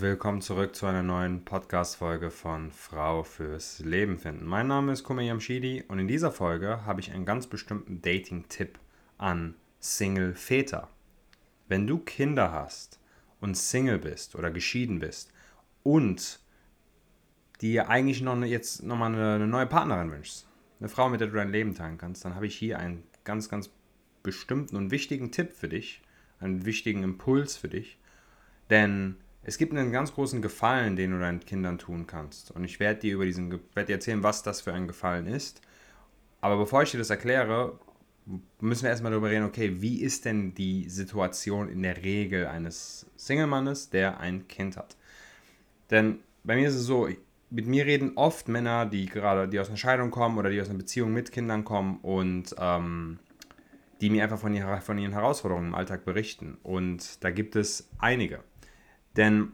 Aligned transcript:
Willkommen 0.00 0.40
zurück 0.40 0.74
zu 0.74 0.86
einer 0.86 1.02
neuen 1.02 1.44
Podcast-Folge 1.44 2.30
von 2.30 2.72
Frau 2.72 3.22
fürs 3.22 3.80
Leben 3.80 4.18
finden. 4.18 4.46
Mein 4.46 4.66
Name 4.66 4.92
ist 4.92 5.04
Kume 5.04 5.24
Yamshidi 5.24 5.84
und 5.88 5.98
in 5.98 6.08
dieser 6.08 6.32
Folge 6.32 6.86
habe 6.86 7.02
ich 7.02 7.12
einen 7.12 7.26
ganz 7.26 7.46
bestimmten 7.46 8.00
Dating-Tipp 8.00 8.78
an 9.18 9.56
Single-Väter. 9.80 10.88
Wenn 11.68 11.86
du 11.86 11.98
Kinder 11.98 12.50
hast 12.50 12.98
und 13.42 13.58
Single 13.58 13.98
bist 13.98 14.36
oder 14.36 14.50
geschieden 14.50 15.00
bist 15.00 15.34
und 15.82 16.40
dir 17.60 17.90
eigentlich 17.90 18.22
noch 18.22 18.42
jetzt 18.42 18.82
nochmal 18.82 19.14
eine, 19.14 19.34
eine 19.34 19.48
neue 19.48 19.66
Partnerin 19.66 20.10
wünschst, 20.10 20.48
eine 20.78 20.88
Frau, 20.88 21.10
mit 21.10 21.20
der 21.20 21.28
du 21.28 21.34
dein 21.34 21.52
Leben 21.52 21.74
teilen 21.74 21.98
kannst, 21.98 22.24
dann 22.24 22.36
habe 22.36 22.46
ich 22.46 22.56
hier 22.56 22.78
einen 22.78 23.02
ganz, 23.24 23.50
ganz 23.50 23.68
bestimmten 24.22 24.76
und 24.76 24.92
wichtigen 24.92 25.30
Tipp 25.30 25.52
für 25.52 25.68
dich, 25.68 26.00
einen 26.38 26.64
wichtigen 26.64 27.02
Impuls 27.02 27.58
für 27.58 27.68
dich. 27.68 27.98
Denn 28.70 29.16
es 29.42 29.56
gibt 29.56 29.72
einen 29.72 29.92
ganz 29.92 30.12
großen 30.12 30.42
Gefallen, 30.42 30.96
den 30.96 31.12
du 31.12 31.18
deinen 31.18 31.40
Kindern 31.40 31.78
tun 31.78 32.06
kannst. 32.06 32.50
Und 32.50 32.64
ich 32.64 32.78
werde 32.78 33.00
dir 33.00 33.14
über 33.14 33.24
diesen 33.24 33.50
werde 33.50 33.86
dir 33.86 33.94
erzählen, 33.94 34.22
was 34.22 34.42
das 34.42 34.60
für 34.60 34.72
ein 34.72 34.86
Gefallen 34.86 35.26
ist. 35.26 35.62
Aber 36.40 36.56
bevor 36.56 36.82
ich 36.82 36.90
dir 36.90 36.98
das 36.98 37.10
erkläre, 37.10 37.78
müssen 38.60 38.82
wir 38.82 38.90
erstmal 38.90 39.12
darüber 39.12 39.30
reden, 39.30 39.44
okay, 39.44 39.80
wie 39.80 40.00
ist 40.00 40.24
denn 40.24 40.54
die 40.54 40.88
Situation 40.88 41.68
in 41.68 41.82
der 41.82 42.02
Regel 42.02 42.46
eines 42.46 43.06
Single-Mannes, 43.16 43.90
der 43.90 44.20
ein 44.20 44.46
Kind 44.46 44.76
hat? 44.76 44.96
Denn 45.90 46.20
bei 46.44 46.54
mir 46.54 46.68
ist 46.68 46.74
es 46.74 46.84
so, 46.84 47.08
mit 47.50 47.66
mir 47.66 47.86
reden 47.86 48.12
oft 48.16 48.48
Männer, 48.48 48.86
die 48.86 49.06
gerade, 49.06 49.48
die 49.48 49.58
aus 49.58 49.68
einer 49.68 49.76
Scheidung 49.76 50.10
kommen 50.10 50.38
oder 50.38 50.50
die 50.50 50.60
aus 50.60 50.68
einer 50.68 50.78
Beziehung 50.78 51.12
mit 51.12 51.32
Kindern 51.32 51.64
kommen 51.64 51.98
und 52.02 52.54
ähm, 52.58 53.18
die 54.00 54.10
mir 54.10 54.22
einfach 54.22 54.38
von, 54.38 54.54
ihrer, 54.54 54.80
von 54.80 54.98
ihren 54.98 55.12
Herausforderungen 55.12 55.68
im 55.68 55.74
Alltag 55.74 56.04
berichten. 56.04 56.58
Und 56.62 57.22
da 57.24 57.30
gibt 57.30 57.56
es 57.56 57.88
einige. 57.98 58.44
Denn 59.16 59.52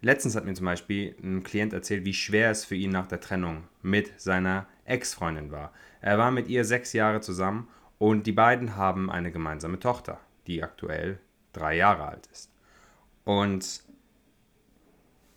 letztens 0.00 0.36
hat 0.36 0.44
mir 0.44 0.54
zum 0.54 0.66
Beispiel 0.66 1.16
ein 1.22 1.42
Klient 1.42 1.72
erzählt, 1.72 2.04
wie 2.04 2.14
schwer 2.14 2.50
es 2.50 2.64
für 2.64 2.74
ihn 2.74 2.90
nach 2.90 3.06
der 3.06 3.20
Trennung 3.20 3.64
mit 3.82 4.20
seiner 4.20 4.66
Ex-Freundin 4.84 5.50
war. 5.50 5.72
Er 6.00 6.18
war 6.18 6.30
mit 6.30 6.48
ihr 6.48 6.64
sechs 6.64 6.92
Jahre 6.92 7.20
zusammen 7.20 7.68
und 7.98 8.26
die 8.26 8.32
beiden 8.32 8.76
haben 8.76 9.10
eine 9.10 9.32
gemeinsame 9.32 9.78
Tochter, 9.78 10.20
die 10.46 10.62
aktuell 10.62 11.18
drei 11.52 11.76
Jahre 11.76 12.06
alt 12.06 12.26
ist. 12.26 12.52
Und 13.24 13.82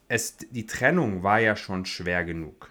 es, 0.07 0.37
die 0.37 0.65
Trennung 0.65 1.23
war 1.23 1.39
ja 1.39 1.55
schon 1.55 1.85
schwer 1.85 2.25
genug. 2.25 2.69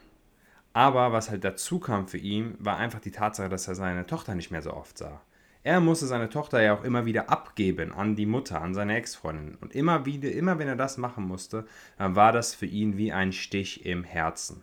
Aber 0.72 1.12
was 1.12 1.30
halt 1.30 1.44
dazu 1.44 1.80
kam 1.80 2.06
für 2.06 2.18
ihn, 2.18 2.54
war 2.58 2.76
einfach 2.76 3.00
die 3.00 3.10
Tatsache, 3.10 3.48
dass 3.48 3.66
er 3.66 3.74
seine 3.74 4.06
Tochter 4.06 4.34
nicht 4.34 4.50
mehr 4.50 4.62
so 4.62 4.72
oft 4.72 4.98
sah. 4.98 5.20
Er 5.68 5.80
musste 5.80 6.06
seine 6.06 6.30
Tochter 6.30 6.62
ja 6.62 6.72
auch 6.72 6.82
immer 6.82 7.04
wieder 7.04 7.28
abgeben 7.28 7.92
an 7.92 8.16
die 8.16 8.24
Mutter, 8.24 8.62
an 8.62 8.72
seine 8.72 8.96
Ex-Freundin. 8.96 9.58
Und 9.60 9.74
immer 9.74 10.06
wieder, 10.06 10.32
immer 10.32 10.58
wenn 10.58 10.66
er 10.66 10.76
das 10.76 10.96
machen 10.96 11.24
musste, 11.24 11.66
dann 11.98 12.16
war 12.16 12.32
das 12.32 12.54
für 12.54 12.64
ihn 12.64 12.96
wie 12.96 13.12
ein 13.12 13.32
Stich 13.32 13.84
im 13.84 14.02
Herzen. 14.02 14.62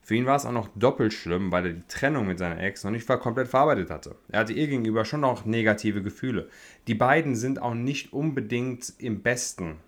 Für 0.00 0.14
ihn 0.14 0.24
war 0.24 0.36
es 0.36 0.46
auch 0.46 0.52
noch 0.52 0.70
doppelt 0.74 1.12
schlimm, 1.12 1.52
weil 1.52 1.66
er 1.66 1.72
die 1.74 1.86
Trennung 1.86 2.26
mit 2.26 2.38
seiner 2.38 2.58
Ex 2.62 2.82
noch 2.82 2.92
nicht 2.92 3.06
komplett 3.06 3.48
verarbeitet 3.48 3.90
hatte. 3.90 4.16
Er 4.28 4.40
hatte 4.40 4.54
ihr 4.54 4.68
gegenüber 4.68 5.04
schon 5.04 5.20
noch 5.20 5.44
negative 5.44 6.02
Gefühle. 6.02 6.48
Die 6.86 6.94
beiden 6.94 7.36
sind 7.36 7.60
auch 7.60 7.74
nicht 7.74 8.14
unbedingt 8.14 8.90
im 8.96 9.20
Besten, 9.20 9.80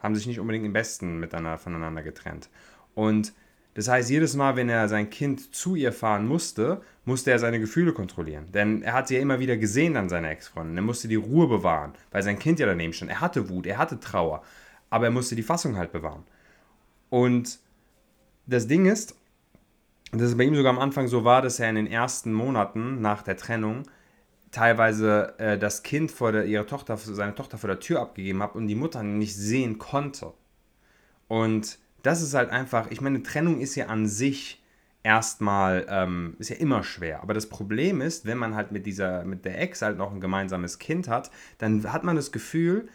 haben 0.00 0.16
sich 0.16 0.26
nicht 0.26 0.40
unbedingt 0.40 0.66
im 0.66 0.72
Besten 0.72 1.20
miteinander 1.20 1.58
voneinander 1.58 2.02
getrennt. 2.02 2.50
Und 2.96 3.34
das 3.74 3.88
heißt, 3.88 4.10
jedes 4.10 4.36
Mal, 4.36 4.56
wenn 4.56 4.68
er 4.68 4.88
sein 4.88 5.08
Kind 5.08 5.54
zu 5.54 5.74
ihr 5.74 5.92
fahren 5.92 6.26
musste, 6.26 6.82
musste 7.04 7.30
er 7.30 7.38
seine 7.38 7.58
Gefühle 7.58 7.92
kontrollieren. 7.92 8.52
Denn 8.52 8.82
er 8.82 8.92
hat 8.92 9.08
sie 9.08 9.14
ja 9.14 9.20
immer 9.20 9.40
wieder 9.40 9.56
gesehen 9.56 9.96
an 9.96 10.10
seiner 10.10 10.30
Ex-Freundin. 10.30 10.76
Er 10.76 10.82
musste 10.82 11.08
die 11.08 11.16
Ruhe 11.16 11.48
bewahren, 11.48 11.94
weil 12.10 12.22
sein 12.22 12.38
Kind 12.38 12.60
ja 12.60 12.66
daneben 12.66 12.92
stand. 12.92 13.10
Er 13.10 13.20
hatte 13.20 13.48
Wut, 13.48 13.66
er 13.66 13.78
hatte 13.78 13.98
Trauer, 13.98 14.42
aber 14.90 15.06
er 15.06 15.10
musste 15.10 15.36
die 15.36 15.42
Fassung 15.42 15.76
halt 15.76 15.90
bewahren. 15.90 16.24
Und 17.08 17.60
das 18.46 18.66
Ding 18.66 18.86
ist, 18.86 19.16
dass 20.12 20.22
es 20.22 20.36
bei 20.36 20.44
ihm 20.44 20.54
sogar 20.54 20.72
am 20.72 20.78
Anfang 20.78 21.08
so 21.08 21.24
war, 21.24 21.40
dass 21.40 21.58
er 21.58 21.70
in 21.70 21.76
den 21.76 21.86
ersten 21.86 22.32
Monaten 22.34 23.00
nach 23.00 23.22
der 23.22 23.38
Trennung 23.38 23.84
teilweise 24.50 25.34
äh, 25.38 25.58
das 25.58 25.82
Kind 25.82 26.10
vor 26.10 26.32
der, 26.32 26.44
ihre 26.44 26.66
Tochter, 26.66 26.98
seine 26.98 27.34
Tochter 27.34 27.56
vor 27.56 27.68
der 27.68 27.80
Tür 27.80 28.00
abgegeben 28.00 28.42
hat 28.42 28.54
und 28.54 28.66
die 28.66 28.74
Mutter 28.74 29.02
nicht 29.02 29.34
sehen 29.34 29.78
konnte. 29.78 30.34
Und 31.26 31.78
das 32.02 32.22
ist 32.22 32.34
halt 32.34 32.50
einfach, 32.50 32.90
ich 32.90 33.00
meine, 33.00 33.22
Trennung 33.22 33.60
ist 33.60 33.74
ja 33.74 33.86
an 33.86 34.06
sich 34.06 34.62
erstmal, 35.02 35.86
ähm, 35.88 36.36
ist 36.38 36.50
ja 36.50 36.56
immer 36.56 36.82
schwer. 36.84 37.22
Aber 37.22 37.34
das 37.34 37.48
Problem 37.48 38.00
ist, 38.00 38.26
wenn 38.26 38.38
man 38.38 38.54
halt 38.54 38.72
mit 38.72 38.86
dieser, 38.86 39.24
mit 39.24 39.44
der 39.44 39.60
Ex 39.60 39.82
halt 39.82 39.98
noch 39.98 40.12
ein 40.12 40.20
gemeinsames 40.20 40.78
Kind 40.78 41.08
hat, 41.08 41.30
dann 41.58 41.92
hat 41.92 42.04
man 42.04 42.16
das 42.16 42.32
Gefühl, 42.32 42.88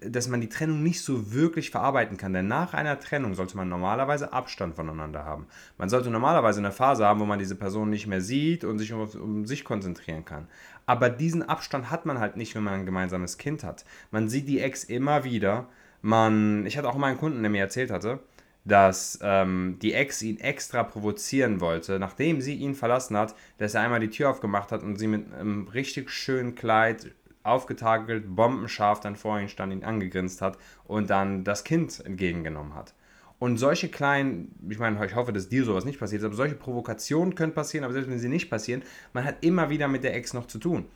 dass 0.00 0.28
man 0.28 0.40
die 0.40 0.48
Trennung 0.48 0.82
nicht 0.82 1.00
so 1.02 1.32
wirklich 1.32 1.70
verarbeiten 1.70 2.16
kann. 2.16 2.32
Denn 2.32 2.46
nach 2.46 2.74
einer 2.74 3.00
Trennung 3.00 3.34
sollte 3.34 3.56
man 3.56 3.68
normalerweise 3.68 4.32
Abstand 4.32 4.76
voneinander 4.76 5.24
haben. 5.24 5.46
Man 5.78 5.88
sollte 5.88 6.10
normalerweise 6.10 6.60
eine 6.60 6.72
Phase 6.72 7.06
haben, 7.06 7.20
wo 7.20 7.24
man 7.24 7.38
diese 7.38 7.56
Person 7.56 7.90
nicht 7.90 8.06
mehr 8.06 8.20
sieht 8.20 8.64
und 8.64 8.78
sich 8.78 8.92
um, 8.92 9.00
um, 9.00 9.46
sich 9.46 9.64
konzentrieren 9.64 10.24
kann. 10.24 10.46
Aber 10.86 11.10
diesen 11.10 11.42
Abstand 11.42 11.90
hat 11.90 12.06
man 12.06 12.18
halt 12.18 12.36
nicht, 12.36 12.54
wenn 12.54 12.64
man 12.64 12.74
ein 12.74 12.86
gemeinsames 12.86 13.38
Kind 13.38 13.64
hat. 13.64 13.84
Man 14.10 14.28
sieht 14.28 14.46
die 14.46 14.60
Ex 14.60 14.84
immer 14.84 15.24
wieder. 15.24 15.66
Man, 16.00 16.64
ich 16.66 16.78
hatte 16.78 16.88
auch 16.88 16.96
mal 16.96 17.08
einen 17.08 17.18
Kunden, 17.18 17.42
der 17.42 17.50
mir 17.50 17.62
erzählt 17.62 17.90
hatte, 17.90 18.20
dass 18.64 19.18
ähm, 19.22 19.78
die 19.80 19.94
Ex 19.94 20.22
ihn 20.22 20.38
extra 20.38 20.82
provozieren 20.82 21.60
wollte, 21.60 21.98
nachdem 21.98 22.40
sie 22.40 22.54
ihn 22.54 22.74
verlassen 22.74 23.16
hat, 23.16 23.34
dass 23.58 23.74
er 23.74 23.82
einmal 23.82 24.00
die 24.00 24.10
Tür 24.10 24.30
aufgemacht 24.30 24.72
hat 24.72 24.82
und 24.82 24.96
sie 24.96 25.06
mit 25.06 25.32
einem 25.32 25.68
richtig 25.68 26.10
schönen 26.10 26.54
Kleid 26.54 27.12
aufgetakelt, 27.42 28.34
bombenscharf 28.34 29.00
dann 29.00 29.16
vor 29.16 29.40
ihm 29.40 29.48
stand, 29.48 29.72
ihn 29.72 29.84
angegrinst 29.84 30.42
hat 30.42 30.58
und 30.84 31.10
dann 31.10 31.44
das 31.44 31.64
Kind 31.64 32.04
entgegengenommen 32.04 32.74
hat. 32.74 32.94
Und 33.38 33.56
solche 33.56 33.88
kleinen, 33.88 34.54
ich 34.68 34.78
meine, 34.78 35.04
ich 35.06 35.14
hoffe, 35.14 35.32
dass 35.32 35.48
dir 35.48 35.64
sowas 35.64 35.84
nicht 35.84 36.00
passiert, 36.00 36.24
aber 36.24 36.34
solche 36.34 36.56
Provokationen 36.56 37.36
können 37.36 37.54
passieren, 37.54 37.84
aber 37.84 37.92
selbst 37.92 38.10
wenn 38.10 38.18
sie 38.18 38.28
nicht 38.28 38.50
passieren, 38.50 38.82
man 39.12 39.24
hat 39.24 39.44
immer 39.44 39.70
wieder 39.70 39.86
mit 39.86 40.02
der 40.02 40.14
Ex 40.14 40.34
noch 40.34 40.46
zu 40.46 40.58
tun. 40.58 40.86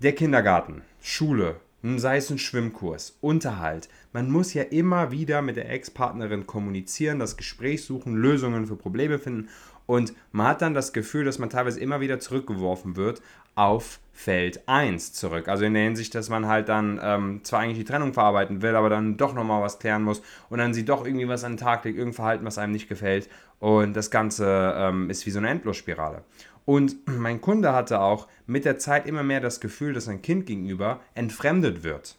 Der 0.00 0.14
Kindergarten, 0.14 0.82
Schule, 1.02 1.56
sei 1.82 2.16
es 2.16 2.30
ein 2.30 2.38
Schwimmkurs, 2.38 3.16
Unterhalt. 3.20 3.88
Man 4.12 4.30
muss 4.30 4.54
ja 4.54 4.64
immer 4.64 5.10
wieder 5.10 5.42
mit 5.42 5.56
der 5.56 5.70
Ex-Partnerin 5.70 6.46
kommunizieren, 6.46 7.18
das 7.18 7.36
Gespräch 7.36 7.84
suchen, 7.84 8.16
Lösungen 8.16 8.66
für 8.66 8.76
Probleme 8.76 9.18
finden 9.18 9.48
und 9.88 10.12
man 10.32 10.48
hat 10.48 10.60
dann 10.60 10.74
das 10.74 10.92
Gefühl, 10.92 11.24
dass 11.24 11.38
man 11.38 11.48
teilweise 11.48 11.80
immer 11.80 12.00
wieder 12.00 12.20
zurückgeworfen 12.20 12.96
wird 12.96 13.22
auf 13.54 14.00
Feld 14.12 14.68
1 14.68 15.14
zurück. 15.14 15.48
Also 15.48 15.64
in 15.64 15.72
der 15.72 15.84
Hinsicht, 15.84 16.14
dass 16.14 16.28
man 16.28 16.46
halt 16.46 16.68
dann 16.68 17.00
ähm, 17.02 17.40
zwar 17.42 17.60
eigentlich 17.60 17.78
die 17.78 17.84
Trennung 17.84 18.12
verarbeiten 18.12 18.60
will, 18.60 18.76
aber 18.76 18.90
dann 18.90 19.16
doch 19.16 19.32
nochmal 19.32 19.62
was 19.62 19.78
klären 19.78 20.02
muss 20.02 20.20
und 20.50 20.58
dann 20.58 20.74
sieht 20.74 20.90
doch 20.90 21.06
irgendwie 21.06 21.26
was 21.26 21.42
an 21.42 21.52
den 21.52 21.58
Tag 21.58 21.84
legt, 21.84 21.96
irgendein 21.96 22.16
Verhalten, 22.16 22.44
was 22.44 22.58
einem 22.58 22.72
nicht 22.72 22.88
gefällt 22.88 23.30
und 23.60 23.96
das 23.96 24.10
Ganze 24.10 24.74
ähm, 24.76 25.08
ist 25.08 25.24
wie 25.24 25.30
so 25.30 25.38
eine 25.38 25.48
Endlosspirale. 25.48 26.22
Und 26.68 26.96
mein 27.06 27.40
Kunde 27.40 27.72
hatte 27.72 27.98
auch 27.98 28.28
mit 28.46 28.66
der 28.66 28.78
Zeit 28.78 29.06
immer 29.06 29.22
mehr 29.22 29.40
das 29.40 29.60
Gefühl, 29.60 29.94
dass 29.94 30.04
sein 30.04 30.20
Kind 30.20 30.44
gegenüber 30.44 31.00
entfremdet 31.14 31.82
wird. 31.82 32.18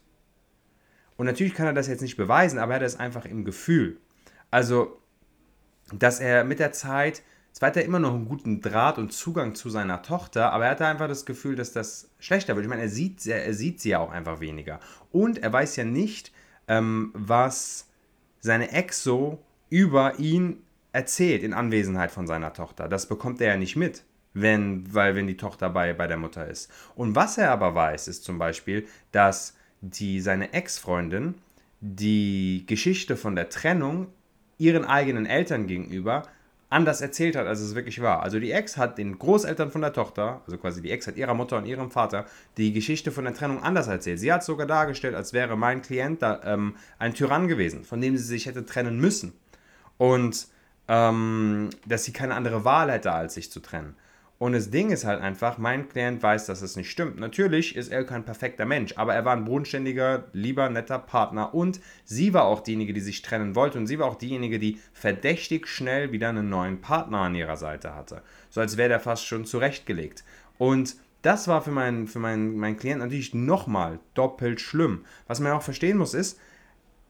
Und 1.17 1.27
natürlich 1.27 1.53
kann 1.53 1.67
er 1.67 1.73
das 1.73 1.87
jetzt 1.87 2.01
nicht 2.01 2.17
beweisen, 2.17 2.57
aber 2.57 2.73
er 2.73 2.75
hat 2.77 2.87
es 2.87 2.99
einfach 2.99 3.25
im 3.25 3.45
Gefühl. 3.45 3.97
Also, 4.49 4.99
dass 5.93 6.19
er 6.19 6.45
mit 6.45 6.57
der 6.57 6.71
Zeit, 6.71 7.21
zwar 7.51 7.67
hat 7.67 7.77
er 7.77 7.85
immer 7.85 7.99
noch 7.99 8.15
einen 8.15 8.27
guten 8.27 8.59
Draht 8.59 8.97
und 8.97 9.13
Zugang 9.13 9.53
zu 9.53 9.69
seiner 9.69 10.01
Tochter, 10.01 10.51
aber 10.51 10.65
er 10.65 10.71
hatte 10.71 10.87
einfach 10.87 11.07
das 11.07 11.27
Gefühl, 11.27 11.55
dass 11.55 11.71
das 11.71 12.09
schlechter 12.17 12.55
wird. 12.55 12.65
Ich 12.65 12.69
meine, 12.71 12.81
er 12.81 12.89
sieht, 12.89 13.27
er, 13.27 13.53
sieht 13.53 13.79
sie 13.79 13.89
ja 13.89 13.99
auch 13.99 14.09
einfach 14.09 14.39
weniger. 14.39 14.79
Und 15.11 15.37
er 15.37 15.53
weiß 15.53 15.75
ja 15.75 15.83
nicht, 15.83 16.31
ähm, 16.67 17.11
was 17.13 17.87
seine 18.39 18.71
Ex 18.71 19.03
so 19.03 19.43
über 19.69 20.17
ihn 20.17 20.63
erzählt 20.91 21.43
in 21.43 21.53
Anwesenheit 21.53 22.09
von 22.09 22.25
seiner 22.25 22.51
Tochter. 22.53 22.89
Das 22.89 23.05
bekommt 23.05 23.41
er 23.41 23.49
ja 23.49 23.57
nicht 23.57 23.75
mit 23.75 24.05
wenn, 24.41 24.93
weil 24.93 25.15
wenn 25.15 25.27
die 25.27 25.37
Tochter 25.37 25.69
bei, 25.69 25.93
bei 25.93 26.07
der 26.07 26.17
Mutter 26.17 26.47
ist. 26.47 26.71
Und 26.95 27.15
was 27.15 27.37
er 27.37 27.51
aber 27.51 27.75
weiß, 27.75 28.07
ist 28.07 28.23
zum 28.23 28.37
Beispiel, 28.37 28.87
dass 29.11 29.55
die, 29.81 30.21
seine 30.21 30.53
Ex-Freundin 30.53 31.35
die 31.81 32.65
Geschichte 32.67 33.15
von 33.15 33.35
der 33.35 33.49
Trennung 33.49 34.07
ihren 34.57 34.85
eigenen 34.85 35.25
Eltern 35.25 35.67
gegenüber 35.67 36.23
anders 36.69 37.01
erzählt 37.01 37.35
hat, 37.35 37.47
als 37.47 37.61
es 37.61 37.73
wirklich 37.73 38.01
war. 38.01 38.21
Also 38.21 38.39
die 38.39 38.51
Ex 38.51 38.77
hat 38.77 38.97
den 38.97 39.17
Großeltern 39.17 39.71
von 39.71 39.81
der 39.81 39.93
Tochter, 39.93 40.41
also 40.45 40.57
quasi 40.57 40.81
die 40.81 40.91
Ex 40.91 41.07
hat 41.07 41.17
ihrer 41.17 41.33
Mutter 41.33 41.57
und 41.57 41.65
ihrem 41.65 41.89
Vater 41.89 42.25
die 42.57 42.71
Geschichte 42.71 43.11
von 43.11 43.23
der 43.23 43.33
Trennung 43.33 43.63
anders 43.63 43.87
erzählt. 43.87 44.19
Sie 44.19 44.31
hat 44.31 44.43
sogar 44.43 44.67
dargestellt, 44.67 45.15
als 45.15 45.33
wäre 45.33 45.57
mein 45.57 45.81
Klient 45.81 46.21
da 46.21 46.41
ähm, 46.43 46.75
ein 46.99 47.15
Tyrann 47.15 47.47
gewesen, 47.47 47.83
von 47.85 47.99
dem 48.01 48.17
sie 48.17 48.23
sich 48.23 48.45
hätte 48.45 48.65
trennen 48.65 48.99
müssen. 48.99 49.33
Und 49.97 50.47
ähm, 50.87 51.69
dass 51.87 52.03
sie 52.03 52.13
keine 52.13 52.35
andere 52.35 52.65
Wahl 52.65 52.91
hätte, 52.91 53.11
als 53.11 53.33
sich 53.33 53.51
zu 53.51 53.61
trennen. 53.61 53.95
Und 54.39 54.53
das 54.53 54.69
Ding 54.69 54.89
ist 54.89 55.03
halt 55.03 55.21
einfach, 55.21 55.57
mein 55.57 55.89
Klient 55.89 56.23
weiß, 56.23 56.45
dass 56.45 56.61
es 56.61 56.77
nicht 56.77 56.89
stimmt. 56.89 57.19
Natürlich 57.19 57.75
ist 57.75 57.91
er 57.91 58.05
kein 58.05 58.23
perfekter 58.23 58.65
Mensch, 58.65 58.93
aber 58.95 59.13
er 59.13 59.25
war 59.25 59.35
ein 59.35 59.43
bodenständiger, 59.43 60.23
lieber, 60.31 60.69
netter 60.69 60.97
Partner 60.97 61.53
und 61.53 61.81
sie 62.05 62.33
war 62.33 62.45
auch 62.45 62.61
diejenige, 62.61 62.93
die 62.93 63.01
sich 63.01 63.21
trennen 63.21 63.53
wollte 63.53 63.77
und 63.77 63.87
sie 63.87 63.99
war 63.99 64.07
auch 64.07 64.15
diejenige, 64.15 64.57
die 64.57 64.79
verdächtig 64.93 65.67
schnell 65.67 66.13
wieder 66.13 66.29
einen 66.29 66.47
neuen 66.47 66.79
Partner 66.79 67.19
an 67.19 67.35
ihrer 67.35 67.57
Seite 67.57 67.93
hatte. 67.93 68.21
So 68.49 68.61
als 68.61 68.77
wäre 68.77 68.87
der 68.87 69.01
fast 69.01 69.25
schon 69.25 69.43
zurechtgelegt. 69.43 70.23
Und 70.57 70.95
das 71.21 71.49
war 71.49 71.61
für 71.61 71.71
meinen, 71.71 72.07
für 72.07 72.19
meinen, 72.19 72.55
meinen 72.55 72.77
Klient 72.77 72.99
natürlich 72.99 73.33
nochmal 73.33 73.99
doppelt 74.13 74.61
schlimm. 74.61 75.03
Was 75.27 75.41
man 75.41 75.51
auch 75.51 75.63
verstehen 75.63 75.97
muss 75.97 76.13
ist, 76.13 76.39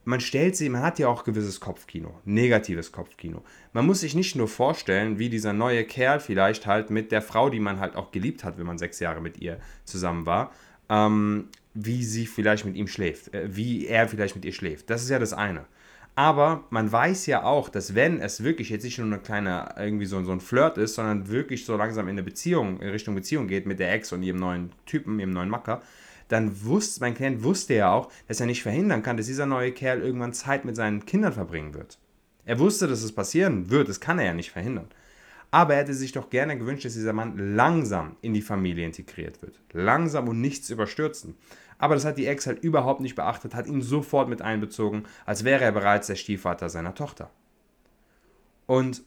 man 0.09 0.21
stellt 0.21 0.55
sie, 0.55 0.69
man 0.69 0.81
hat 0.81 0.97
ja 0.97 1.07
auch 1.07 1.23
gewisses 1.23 1.59
Kopfkino, 1.59 2.19
negatives 2.25 2.91
Kopfkino. 2.91 3.43
Man 3.73 3.85
muss 3.85 3.99
sich 3.99 4.15
nicht 4.15 4.35
nur 4.35 4.47
vorstellen, 4.47 5.19
wie 5.19 5.29
dieser 5.29 5.53
neue 5.53 5.85
Kerl 5.85 6.19
vielleicht 6.19 6.65
halt 6.65 6.89
mit 6.89 7.11
der 7.11 7.21
Frau, 7.21 7.51
die 7.51 7.59
man 7.59 7.79
halt 7.79 7.95
auch 7.95 8.11
geliebt 8.11 8.43
hat, 8.43 8.57
wenn 8.57 8.65
man 8.65 8.79
sechs 8.79 8.99
Jahre 8.99 9.21
mit 9.21 9.39
ihr 9.39 9.59
zusammen 9.83 10.25
war, 10.25 10.51
ähm, 10.89 11.49
wie 11.75 12.03
sie 12.03 12.25
vielleicht 12.25 12.65
mit 12.65 12.75
ihm 12.75 12.87
schläft, 12.87 13.35
äh, 13.35 13.55
wie 13.55 13.85
er 13.85 14.07
vielleicht 14.07 14.35
mit 14.35 14.45
ihr 14.45 14.51
schläft. 14.51 14.89
Das 14.89 15.03
ist 15.03 15.09
ja 15.09 15.19
das 15.19 15.31
eine. 15.31 15.65
Aber 16.15 16.63
man 16.71 16.91
weiß 16.91 17.27
ja 17.27 17.43
auch, 17.43 17.69
dass 17.69 17.93
wenn 17.93 18.19
es 18.19 18.43
wirklich 18.43 18.71
jetzt 18.71 18.83
nicht 18.83 18.97
nur 18.97 19.05
eine 19.05 19.19
kleine, 19.19 19.75
irgendwie 19.77 20.07
so, 20.07 20.23
so 20.23 20.31
ein 20.31 20.41
Flirt 20.41 20.79
ist, 20.79 20.95
sondern 20.95 21.29
wirklich 21.29 21.65
so 21.65 21.77
langsam 21.77 22.07
in 22.07 22.13
eine 22.13 22.23
Beziehung, 22.23 22.79
in 22.81 22.89
Richtung 22.89 23.13
Beziehung 23.13 23.47
geht 23.47 23.67
mit 23.67 23.79
der 23.79 23.93
Ex 23.93 24.11
und 24.11 24.23
ihrem 24.23 24.39
neuen 24.39 24.71
Typen, 24.87 25.19
ihrem 25.19 25.33
neuen 25.33 25.49
Macker, 25.49 25.83
dann 26.29 26.63
wusste, 26.63 27.01
mein 27.01 27.15
Klient 27.15 27.43
wusste 27.43 27.73
ja 27.73 27.91
auch, 27.91 28.09
dass 28.27 28.39
er 28.39 28.45
nicht 28.45 28.63
verhindern 28.63 29.03
kann, 29.03 29.17
dass 29.17 29.25
dieser 29.25 29.45
neue 29.45 29.71
Kerl 29.71 30.01
irgendwann 30.01 30.33
Zeit 30.33 30.63
mit 30.63 30.75
seinen 30.75 31.05
Kindern 31.05 31.33
verbringen 31.33 31.73
wird. 31.73 31.99
Er 32.45 32.59
wusste, 32.59 32.87
dass 32.87 33.03
es 33.03 33.11
passieren 33.11 33.69
wird, 33.69 33.89
das 33.89 33.99
kann 33.99 34.19
er 34.19 34.25
ja 34.25 34.33
nicht 34.33 34.51
verhindern. 34.51 34.87
Aber 35.51 35.73
er 35.73 35.81
hätte 35.81 35.93
sich 35.93 36.11
doch 36.11 36.29
gerne 36.29 36.57
gewünscht, 36.57 36.85
dass 36.85 36.93
dieser 36.93 37.13
Mann 37.13 37.55
langsam 37.55 38.15
in 38.21 38.33
die 38.33 38.41
Familie 38.41 38.85
integriert 38.85 39.41
wird. 39.41 39.59
Langsam 39.73 40.27
und 40.27 40.39
nichts 40.39 40.69
überstürzen. 40.69 41.35
Aber 41.79 41.95
das 41.95 42.05
hat 42.05 42.17
die 42.17 42.27
Ex 42.27 42.45
halt 42.45 42.63
überhaupt 42.63 43.01
nicht 43.01 43.15
beachtet, 43.15 43.55
hat 43.55 43.65
ihn 43.65 43.81
sofort 43.81 44.29
mit 44.29 44.41
einbezogen, 44.41 45.03
als 45.25 45.43
wäre 45.43 45.63
er 45.63 45.71
bereits 45.71 46.07
der 46.07 46.15
Stiefvater 46.15 46.69
seiner 46.69 46.93
Tochter. 46.93 47.31
Und 48.67 49.01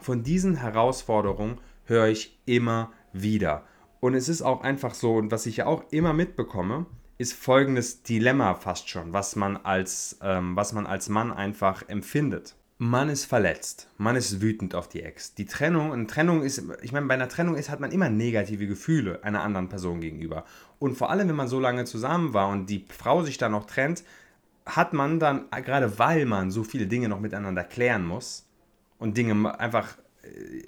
von 0.00 0.22
diesen 0.22 0.56
Herausforderungen 0.56 1.58
höre 1.84 2.06
ich 2.06 2.38
immer 2.46 2.92
wieder. 3.12 3.64
Und 4.00 4.14
es 4.14 4.28
ist 4.28 4.42
auch 4.42 4.62
einfach 4.62 4.94
so, 4.94 5.16
und 5.16 5.30
was 5.30 5.46
ich 5.46 5.58
ja 5.58 5.66
auch 5.66 5.84
immer 5.90 6.12
mitbekomme, 6.12 6.86
ist 7.18 7.32
folgendes 7.32 8.04
Dilemma 8.04 8.54
fast 8.54 8.88
schon, 8.88 9.12
was 9.12 9.34
man 9.34 9.56
als, 9.56 10.18
ähm, 10.22 10.54
was 10.54 10.72
man 10.72 10.86
als 10.86 11.08
Mann 11.08 11.32
einfach 11.32 11.88
empfindet. 11.88 12.54
Man 12.80 13.08
ist 13.08 13.24
verletzt, 13.24 13.88
man 13.98 14.14
ist 14.14 14.40
wütend 14.40 14.76
auf 14.76 14.88
die 14.88 15.02
Ex. 15.02 15.34
Die 15.34 15.46
Trennung, 15.46 15.92
eine 15.92 16.06
Trennung 16.06 16.42
ist, 16.42 16.62
ich 16.80 16.92
meine, 16.92 17.06
bei 17.06 17.14
einer 17.14 17.28
Trennung 17.28 17.56
ist, 17.56 17.70
hat 17.70 17.80
man 17.80 17.90
immer 17.90 18.08
negative 18.08 18.68
Gefühle 18.68 19.24
einer 19.24 19.42
anderen 19.42 19.68
Person 19.68 20.00
gegenüber. 20.00 20.44
Und 20.78 20.96
vor 20.96 21.10
allem, 21.10 21.28
wenn 21.28 21.34
man 21.34 21.48
so 21.48 21.58
lange 21.58 21.86
zusammen 21.86 22.34
war 22.34 22.48
und 22.48 22.70
die 22.70 22.84
Frau 22.88 23.24
sich 23.24 23.36
dann 23.36 23.50
noch 23.50 23.66
trennt, 23.66 24.04
hat 24.64 24.92
man 24.92 25.18
dann, 25.18 25.46
gerade 25.50 25.98
weil 25.98 26.24
man 26.24 26.52
so 26.52 26.62
viele 26.62 26.86
Dinge 26.86 27.08
noch 27.08 27.18
miteinander 27.18 27.64
klären 27.64 28.06
muss 28.06 28.46
und 28.98 29.16
Dinge 29.16 29.58
einfach 29.58 29.96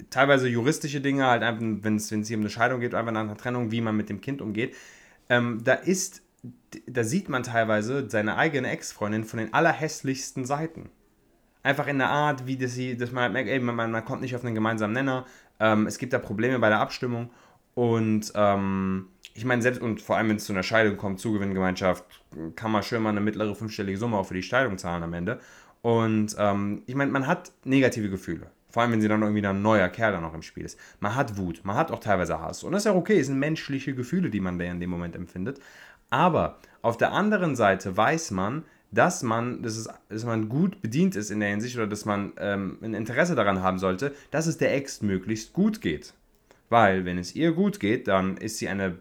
teilweise 0.09 0.47
juristische 0.47 1.01
Dinge, 1.01 1.25
halt 1.25 1.43
einfach, 1.43 1.61
wenn 1.61 1.95
es 1.95 2.09
hier 2.09 2.37
um 2.37 2.41
eine 2.41 2.49
Scheidung 2.49 2.79
geht, 2.79 2.93
einfach 2.93 3.11
nach 3.11 3.21
einer 3.21 3.37
Trennung, 3.37 3.71
wie 3.71 3.81
man 3.81 3.95
mit 3.95 4.09
dem 4.09 4.21
Kind 4.21 4.41
umgeht, 4.41 4.75
ähm, 5.29 5.61
da 5.63 5.73
ist, 5.73 6.23
da 6.87 7.03
sieht 7.03 7.29
man 7.29 7.43
teilweise 7.43 8.09
seine 8.09 8.37
eigene 8.37 8.69
Ex-Freundin 8.69 9.23
von 9.23 9.39
den 9.39 9.53
allerhässlichsten 9.53 10.45
Seiten. 10.45 10.89
Einfach 11.63 11.87
in 11.87 11.99
der 11.99 12.09
Art, 12.09 12.47
wie 12.47 12.57
das 12.57 12.73
sie, 12.73 12.97
dass 12.97 13.11
man 13.11 13.23
halt 13.23 13.33
merkt, 13.33 13.49
ey, 13.49 13.59
man, 13.59 13.75
man 13.75 14.05
kommt 14.05 14.21
nicht 14.21 14.35
auf 14.35 14.43
einen 14.43 14.55
gemeinsamen 14.55 14.93
Nenner, 14.93 15.25
ähm, 15.59 15.85
es 15.85 15.97
gibt 15.97 16.13
da 16.13 16.19
Probleme 16.19 16.57
bei 16.59 16.69
der 16.69 16.79
Abstimmung 16.79 17.29
und 17.73 18.31
ähm, 18.35 19.07
ich 19.33 19.45
meine, 19.45 19.61
selbst 19.61 19.81
und 19.81 20.01
vor 20.01 20.17
allem, 20.17 20.29
wenn 20.29 20.35
es 20.37 20.45
zu 20.45 20.53
einer 20.53 20.63
Scheidung 20.63 20.97
kommt, 20.97 21.19
Zugewinngemeinschaft, 21.19 22.03
kann 22.55 22.71
man 22.71 22.83
schön 22.83 23.01
mal 23.01 23.09
eine 23.09 23.21
mittlere 23.21 23.55
fünfstellige 23.55 23.97
Summe 23.97 24.17
auch 24.17 24.25
für 24.25 24.33
die 24.33 24.43
Scheidung 24.43 24.77
zahlen 24.77 25.03
am 25.03 25.13
Ende. 25.13 25.39
Und 25.81 26.35
ähm, 26.37 26.83
ich 26.85 26.95
meine, 26.95 27.11
man 27.11 27.27
hat 27.27 27.51
negative 27.63 28.09
Gefühle. 28.09 28.51
Vor 28.71 28.81
allem, 28.81 28.93
wenn 28.93 29.01
sie 29.01 29.07
dann 29.07 29.21
irgendwie 29.21 29.45
ein 29.45 29.61
neuer 29.61 29.89
Kerl 29.89 30.13
dann 30.13 30.21
noch 30.21 30.33
im 30.33 30.41
Spiel 30.41 30.65
ist. 30.65 30.79
Man 30.99 31.15
hat 31.15 31.37
Wut, 31.37 31.61
man 31.63 31.75
hat 31.75 31.91
auch 31.91 31.99
teilweise 31.99 32.39
Hass. 32.39 32.63
Und 32.63 32.71
das 32.71 32.81
ist 32.81 32.85
ja 32.85 32.95
okay, 32.95 33.19
es 33.19 33.27
sind 33.27 33.39
menschliche 33.39 33.93
Gefühle, 33.93 34.29
die 34.29 34.39
man 34.39 34.57
da 34.57 34.65
in 34.65 34.79
dem 34.79 34.89
Moment 34.89 35.15
empfindet. 35.15 35.59
Aber 36.09 36.57
auf 36.81 36.97
der 36.97 37.11
anderen 37.11 37.55
Seite 37.55 37.95
weiß 37.95 38.31
man, 38.31 38.63
dass 38.91 39.23
man, 39.23 39.63
dass, 39.63 39.77
es, 39.77 39.89
dass 40.09 40.25
man 40.25 40.49
gut 40.49 40.81
bedient 40.81 41.15
ist 41.15 41.31
in 41.31 41.39
der 41.39 41.49
Hinsicht 41.49 41.77
oder 41.77 41.87
dass 41.87 42.05
man 42.05 42.33
ähm, 42.37 42.77
ein 42.81 42.93
Interesse 42.93 43.35
daran 43.35 43.61
haben 43.61 43.79
sollte, 43.79 44.13
dass 44.31 44.47
es 44.47 44.57
der 44.57 44.75
Ex 44.75 45.01
möglichst 45.01 45.53
gut 45.53 45.81
geht. 45.81 46.13
Weil, 46.69 47.05
wenn 47.05 47.17
es 47.17 47.35
ihr 47.35 47.53
gut 47.53 47.79
geht, 47.79 48.07
dann 48.07 48.37
ist 48.37 48.57
sie 48.57 48.67
eine 48.67 48.97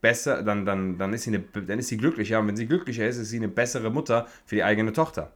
besser, 0.00 0.42
dann, 0.42 0.64
dann, 0.64 0.98
dann, 0.98 1.12
dann 1.12 1.78
ist 1.78 1.88
sie 1.88 1.96
glücklicher. 1.96 2.40
Und 2.40 2.48
wenn 2.48 2.56
sie 2.56 2.66
glücklicher 2.66 3.08
ist, 3.08 3.16
ist 3.16 3.30
sie 3.30 3.36
eine 3.36 3.48
bessere 3.48 3.90
Mutter 3.90 4.26
für 4.44 4.56
die 4.56 4.64
eigene 4.64 4.92
Tochter. 4.92 5.32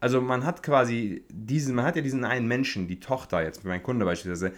Also 0.00 0.20
man 0.20 0.44
hat 0.44 0.62
quasi 0.62 1.24
diesen, 1.30 1.74
man 1.74 1.84
hat 1.84 1.96
ja 1.96 2.02
diesen 2.02 2.24
einen 2.24 2.48
Menschen, 2.48 2.88
die 2.88 3.00
Tochter 3.00 3.42
jetzt, 3.42 3.64
mein 3.64 3.82
Kunde 3.82 4.04
beispielsweise, 4.04 4.52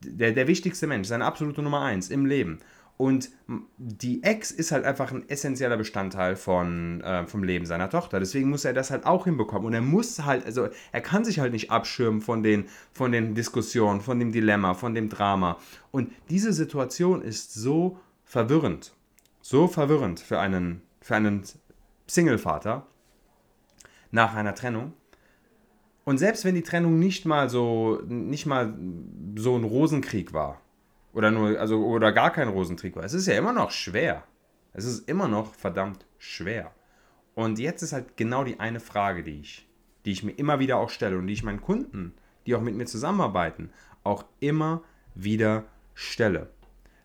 der, 0.00 0.32
der 0.32 0.46
wichtigste 0.46 0.86
Mensch, 0.86 1.08
seine 1.08 1.24
absolute 1.24 1.62
Nummer 1.62 1.82
eins 1.82 2.10
im 2.10 2.26
Leben. 2.26 2.58
Und 2.98 3.28
die 3.76 4.22
Ex 4.22 4.50
ist 4.50 4.72
halt 4.72 4.86
einfach 4.86 5.12
ein 5.12 5.28
essentieller 5.28 5.76
Bestandteil 5.76 6.34
von, 6.34 7.02
äh, 7.02 7.26
vom 7.26 7.44
Leben 7.44 7.66
seiner 7.66 7.90
Tochter. 7.90 8.20
Deswegen 8.20 8.48
muss 8.48 8.64
er 8.64 8.72
das 8.72 8.90
halt 8.90 9.04
auch 9.04 9.24
hinbekommen. 9.24 9.66
Und 9.66 9.74
er 9.74 9.82
muss 9.82 10.24
halt, 10.24 10.46
also 10.46 10.68
er 10.92 11.00
kann 11.02 11.22
sich 11.22 11.38
halt 11.38 11.52
nicht 11.52 11.70
abschirmen 11.70 12.22
von 12.22 12.42
den, 12.42 12.64
von 12.92 13.12
den 13.12 13.34
Diskussionen, 13.34 14.00
von 14.00 14.18
dem 14.18 14.32
Dilemma, 14.32 14.72
von 14.72 14.94
dem 14.94 15.10
Drama. 15.10 15.58
Und 15.90 16.10
diese 16.30 16.54
Situation 16.54 17.20
ist 17.20 17.52
so 17.52 17.98
verwirrend. 18.24 18.94
So 19.42 19.68
verwirrend 19.68 20.18
für 20.18 20.40
einen, 20.40 20.80
für 21.02 21.16
einen 21.16 21.42
Single-Vater, 22.06 22.86
nach 24.16 24.34
einer 24.34 24.54
Trennung. 24.54 24.94
Und 26.04 26.18
selbst 26.18 26.44
wenn 26.44 26.54
die 26.54 26.62
Trennung 26.62 26.98
nicht 26.98 27.26
mal 27.26 27.48
so, 27.48 28.00
nicht 28.08 28.46
mal 28.46 28.74
so 29.36 29.56
ein 29.56 29.64
Rosenkrieg 29.64 30.32
war, 30.32 30.60
oder 31.12 31.30
nur, 31.30 31.58
also, 31.60 31.84
oder 31.84 32.12
gar 32.12 32.32
kein 32.32 32.48
Rosenkrieg 32.48 32.96
war, 32.96 33.04
es 33.04 33.14
ist 33.14 33.26
ja 33.26 33.36
immer 33.36 33.52
noch 33.52 33.70
schwer. 33.70 34.24
Es 34.72 34.84
ist 34.84 35.08
immer 35.08 35.28
noch 35.28 35.54
verdammt 35.54 36.04
schwer. 36.18 36.72
Und 37.34 37.58
jetzt 37.58 37.82
ist 37.82 37.92
halt 37.92 38.16
genau 38.16 38.44
die 38.44 38.60
eine 38.60 38.80
Frage, 38.80 39.22
die 39.22 39.40
ich, 39.40 39.68
die 40.04 40.12
ich 40.12 40.22
mir 40.22 40.32
immer 40.32 40.58
wieder 40.58 40.76
auch 40.78 40.90
stelle 40.90 41.18
und 41.18 41.26
die 41.26 41.32
ich 41.32 41.42
meinen 41.42 41.60
Kunden, 41.60 42.14
die 42.46 42.54
auch 42.54 42.60
mit 42.60 42.74
mir 42.74 42.86
zusammenarbeiten, 42.86 43.70
auch 44.04 44.24
immer 44.40 44.82
wieder 45.14 45.64
stelle. 45.94 46.50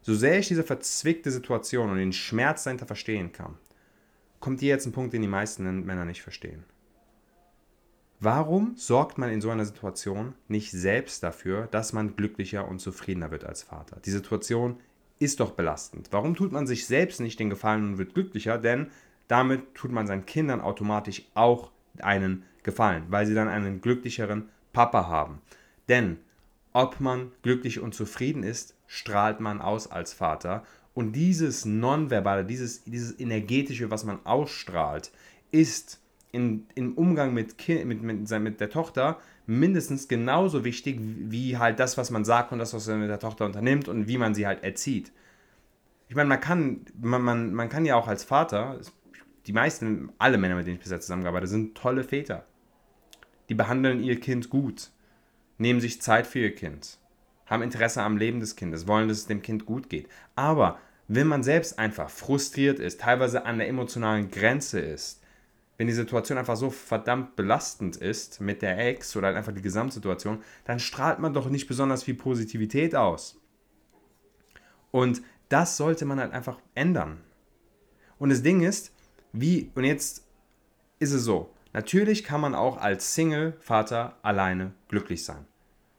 So 0.01 0.13
sehr 0.13 0.39
ich 0.39 0.47
diese 0.47 0.63
verzwickte 0.63 1.31
Situation 1.31 1.89
und 1.89 1.97
den 1.97 2.13
Schmerz 2.13 2.63
dahinter 2.63 2.85
verstehen 2.85 3.31
kann, 3.31 3.57
kommt 4.39 4.59
hier 4.59 4.69
jetzt 4.69 4.85
ein 4.85 4.91
Punkt, 4.91 5.13
den 5.13 5.21
die 5.21 5.27
meisten 5.27 5.85
Männer 5.85 6.05
nicht 6.05 6.21
verstehen. 6.21 6.63
Warum 8.23 8.75
sorgt 8.75 9.18
man 9.18 9.31
in 9.31 9.41
so 9.41 9.50
einer 9.50 9.65
Situation 9.65 10.35
nicht 10.47 10.69
selbst 10.69 11.23
dafür, 11.23 11.68
dass 11.71 11.91
man 11.91 12.15
glücklicher 12.15 12.68
und 12.68 12.79
zufriedener 12.79 13.31
wird 13.31 13.45
als 13.45 13.63
Vater? 13.63 13.97
Die 14.06 14.12
Situation 14.12 14.77
ist 15.18 15.39
doch 15.39 15.53
belastend. 15.53 16.09
Warum 16.12 16.35
tut 16.35 16.51
man 16.51 16.68
sich 16.68 16.85
selbst 16.85 17.19
nicht 17.19 17.39
den 17.39 17.50
Gefallen 17.50 17.83
und 17.83 17.97
wird 17.97 18.13
glücklicher? 18.13 18.59
Denn 18.59 18.91
damit 19.27 19.73
tut 19.73 19.91
man 19.91 20.06
seinen 20.06 20.27
Kindern 20.27 20.62
automatisch 20.62 21.23
auch 21.33 21.71
einen 22.00 22.44
Gefallen, 22.62 23.06
weil 23.09 23.25
sie 23.25 23.33
dann 23.33 23.47
einen 23.47 23.81
glücklicheren 23.81 24.50
Papa 24.72 25.07
haben. 25.07 25.41
Denn 25.89 26.17
ob 26.74 27.00
man 27.00 27.31
glücklich 27.41 27.79
und 27.79 27.95
zufrieden 27.95 28.43
ist, 28.43 28.75
strahlt 28.86 29.39
man 29.39 29.62
aus 29.62 29.89
als 29.89 30.13
Vater. 30.13 30.63
Und 30.93 31.13
dieses 31.13 31.65
Nonverbale, 31.65 32.45
dieses, 32.45 32.84
dieses 32.84 33.19
Energetische, 33.19 33.89
was 33.89 34.03
man 34.03 34.24
ausstrahlt, 34.27 35.12
ist 35.50 36.00
in, 36.31 36.67
im 36.75 36.93
Umgang 36.93 37.33
mit, 37.33 37.57
kind, 37.57 37.85
mit, 37.85 38.01
mit, 38.01 38.29
mit 38.29 38.59
der 38.59 38.69
Tochter 38.69 39.19
mindestens 39.45 40.07
genauso 40.07 40.63
wichtig 40.63 41.00
wie 41.01 41.57
halt 41.57 41.79
das, 41.79 41.97
was 41.97 42.09
man 42.09 42.23
sagt 42.23 42.51
und 42.51 42.59
das, 42.59 42.73
was 42.73 42.88
man 42.88 43.01
mit 43.01 43.09
der 43.09 43.19
Tochter 43.19 43.45
unternimmt 43.45 43.88
und 43.88 44.07
wie 44.07 44.17
man 44.17 44.33
sie 44.33 44.47
halt 44.47 44.63
erzieht. 44.63 45.11
Ich 46.07 46.15
meine, 46.15 46.29
man 46.29 46.39
kann, 46.39 46.85
man, 47.00 47.21
man, 47.21 47.53
man 47.53 47.69
kann 47.69 47.85
ja 47.85 47.95
auch 47.95 48.07
als 48.07 48.23
Vater, 48.23 48.79
die 49.47 49.53
meisten, 49.53 50.11
alle 50.17 50.38
Männer, 50.38 50.55
mit 50.55 50.67
denen 50.67 50.77
ich 50.77 50.83
bisher 50.83 51.00
zusammengearbeitet 51.00 51.50
habe, 51.50 51.61
sind 51.61 51.75
tolle 51.75 52.03
Väter. 52.03 52.45
Die 53.50 53.55
behandeln 53.55 54.03
ihr 54.03 54.19
Kind 54.19 54.50
gut, 54.50 54.91
nehmen 55.57 55.81
sich 55.81 56.01
Zeit 56.01 56.27
für 56.27 56.39
ihr 56.39 56.55
Kind, 56.55 57.00
haben 57.45 57.63
Interesse 57.63 58.01
am 58.01 58.17
Leben 58.17 58.39
des 58.39 58.55
Kindes, 58.55 58.88
wollen, 58.88 59.07
dass 59.07 59.17
es 59.17 59.27
dem 59.27 59.41
Kind 59.41 59.65
gut 59.65 59.89
geht. 59.89 60.07
Aber 60.35 60.79
wenn 61.07 61.27
man 61.27 61.43
selbst 61.43 61.77
einfach 61.77 62.09
frustriert 62.09 62.79
ist, 62.79 63.01
teilweise 63.01 63.45
an 63.45 63.57
der 63.57 63.67
emotionalen 63.67 64.31
Grenze 64.31 64.79
ist, 64.79 65.20
wenn 65.81 65.88
die 65.88 65.93
Situation 65.93 66.38
einfach 66.38 66.57
so 66.57 66.69
verdammt 66.69 67.35
belastend 67.35 67.95
ist 67.95 68.39
mit 68.39 68.61
der 68.61 68.77
Ex 68.77 69.15
oder 69.15 69.25
halt 69.25 69.35
einfach 69.35 69.51
die 69.51 69.63
Gesamtsituation, 69.63 70.43
dann 70.63 70.77
strahlt 70.77 71.17
man 71.17 71.33
doch 71.33 71.50
nicht 71.50 71.65
besonders 71.65 72.03
viel 72.03 72.13
Positivität 72.13 72.93
aus. 72.93 73.41
Und 74.91 75.23
das 75.50 75.77
sollte 75.77 76.05
man 76.05 76.19
halt 76.19 76.33
einfach 76.33 76.59
ändern. 76.75 77.21
Und 78.19 78.29
das 78.29 78.43
Ding 78.43 78.61
ist, 78.61 78.93
wie, 79.33 79.71
und 79.73 79.83
jetzt 79.83 80.23
ist 81.00 81.13
es 81.13 81.23
so, 81.23 81.51
natürlich 81.73 82.23
kann 82.23 82.41
man 82.41 82.53
auch 82.53 82.77
als 82.77 83.15
Single-Vater 83.15 84.17
alleine 84.21 84.73
glücklich 84.88 85.25
sein. 85.25 85.47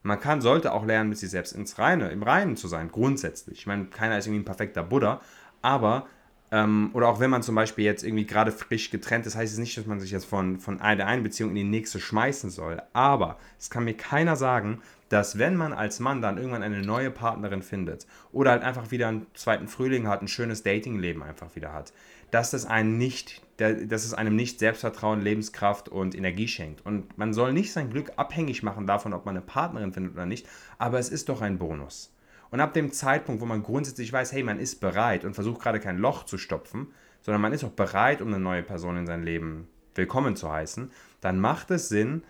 Man 0.04 0.20
kann, 0.20 0.40
sollte 0.40 0.74
auch 0.74 0.86
lernen, 0.86 1.08
mit 1.08 1.18
sich 1.18 1.30
selbst 1.30 1.54
ins 1.54 1.80
Reine, 1.80 2.10
im 2.10 2.22
Reinen 2.22 2.56
zu 2.56 2.68
sein, 2.68 2.92
grundsätzlich. 2.92 3.58
Ich 3.58 3.66
meine, 3.66 3.86
keiner 3.86 4.16
ist 4.16 4.28
irgendwie 4.28 4.42
ein 4.42 4.44
perfekter 4.44 4.84
Buddha, 4.84 5.20
aber 5.60 6.06
ähm, 6.52 6.90
oder 6.92 7.08
auch 7.08 7.18
wenn 7.18 7.30
man 7.30 7.42
zum 7.42 7.54
Beispiel 7.54 7.86
jetzt 7.86 8.04
irgendwie 8.04 8.26
gerade 8.26 8.52
frisch 8.52 8.90
getrennt 8.90 9.24
ist, 9.26 9.36
heißt 9.36 9.54
es 9.54 9.58
nicht, 9.58 9.76
dass 9.78 9.86
man 9.86 10.00
sich 10.00 10.10
jetzt 10.10 10.26
von, 10.26 10.60
von 10.60 10.78
der 10.78 11.06
einen 11.06 11.22
Beziehung 11.22 11.50
in 11.50 11.56
die 11.56 11.64
nächste 11.64 11.98
schmeißen 11.98 12.50
soll. 12.50 12.82
Aber 12.92 13.38
es 13.58 13.70
kann 13.70 13.84
mir 13.84 13.94
keiner 13.94 14.36
sagen, 14.36 14.82
dass 15.08 15.38
wenn 15.38 15.56
man 15.56 15.72
als 15.72 15.98
Mann 15.98 16.20
dann 16.20 16.36
irgendwann 16.36 16.62
eine 16.62 16.82
neue 16.82 17.10
Partnerin 17.10 17.62
findet 17.62 18.06
oder 18.32 18.50
halt 18.50 18.62
einfach 18.62 18.90
wieder 18.90 19.08
einen 19.08 19.26
zweiten 19.32 19.66
Frühling 19.66 20.06
hat, 20.06 20.20
ein 20.20 20.28
schönes 20.28 20.62
Datingleben 20.62 21.22
einfach 21.22 21.56
wieder 21.56 21.72
hat, 21.72 21.94
dass 22.30 22.52
es 22.52 22.66
einem 22.66 22.98
nicht, 22.98 23.40
dass 23.56 24.04
es 24.04 24.12
einem 24.12 24.36
nicht 24.36 24.58
Selbstvertrauen, 24.58 25.22
Lebenskraft 25.22 25.88
und 25.88 26.14
Energie 26.14 26.48
schenkt. 26.48 26.84
Und 26.84 27.16
man 27.16 27.32
soll 27.32 27.54
nicht 27.54 27.72
sein 27.72 27.88
Glück 27.88 28.12
abhängig 28.16 28.62
machen 28.62 28.86
davon, 28.86 29.14
ob 29.14 29.24
man 29.24 29.36
eine 29.36 29.44
Partnerin 29.44 29.94
findet 29.94 30.12
oder 30.12 30.26
nicht, 30.26 30.46
aber 30.78 30.98
es 30.98 31.08
ist 31.08 31.30
doch 31.30 31.40
ein 31.40 31.58
Bonus. 31.58 32.12
Und 32.52 32.60
ab 32.60 32.74
dem 32.74 32.92
Zeitpunkt, 32.92 33.40
wo 33.40 33.46
man 33.46 33.62
grundsätzlich 33.62 34.12
weiß, 34.12 34.30
hey, 34.32 34.42
man 34.42 34.60
ist 34.60 34.78
bereit 34.78 35.24
und 35.24 35.32
versucht 35.32 35.62
gerade 35.62 35.80
kein 35.80 35.96
Loch 35.96 36.24
zu 36.24 36.36
stopfen, 36.36 36.88
sondern 37.22 37.40
man 37.40 37.54
ist 37.54 37.64
auch 37.64 37.70
bereit, 37.70 38.20
um 38.20 38.28
eine 38.28 38.38
neue 38.38 38.62
Person 38.62 38.98
in 38.98 39.06
sein 39.06 39.22
Leben 39.22 39.68
willkommen 39.94 40.36
zu 40.36 40.52
heißen, 40.52 40.90
dann 41.22 41.40
macht 41.40 41.70
es 41.70 41.88
Sinn, 41.88 42.24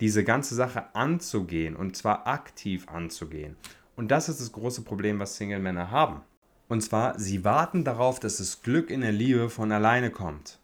diese 0.00 0.22
ganze 0.22 0.54
Sache 0.54 0.94
anzugehen 0.94 1.74
und 1.74 1.96
zwar 1.96 2.28
aktiv 2.28 2.86
anzugehen. 2.88 3.56
Und 3.96 4.12
das 4.12 4.28
ist 4.28 4.40
das 4.40 4.52
große 4.52 4.82
Problem, 4.82 5.18
was 5.18 5.36
Single-Männer 5.36 5.90
haben. 5.90 6.20
Und 6.68 6.82
zwar, 6.82 7.18
sie 7.18 7.44
warten 7.44 7.82
darauf, 7.82 8.20
dass 8.20 8.36
das 8.36 8.62
Glück 8.62 8.88
in 8.88 9.00
der 9.00 9.12
Liebe 9.12 9.50
von 9.50 9.72
alleine 9.72 10.10
kommt. 10.10 10.60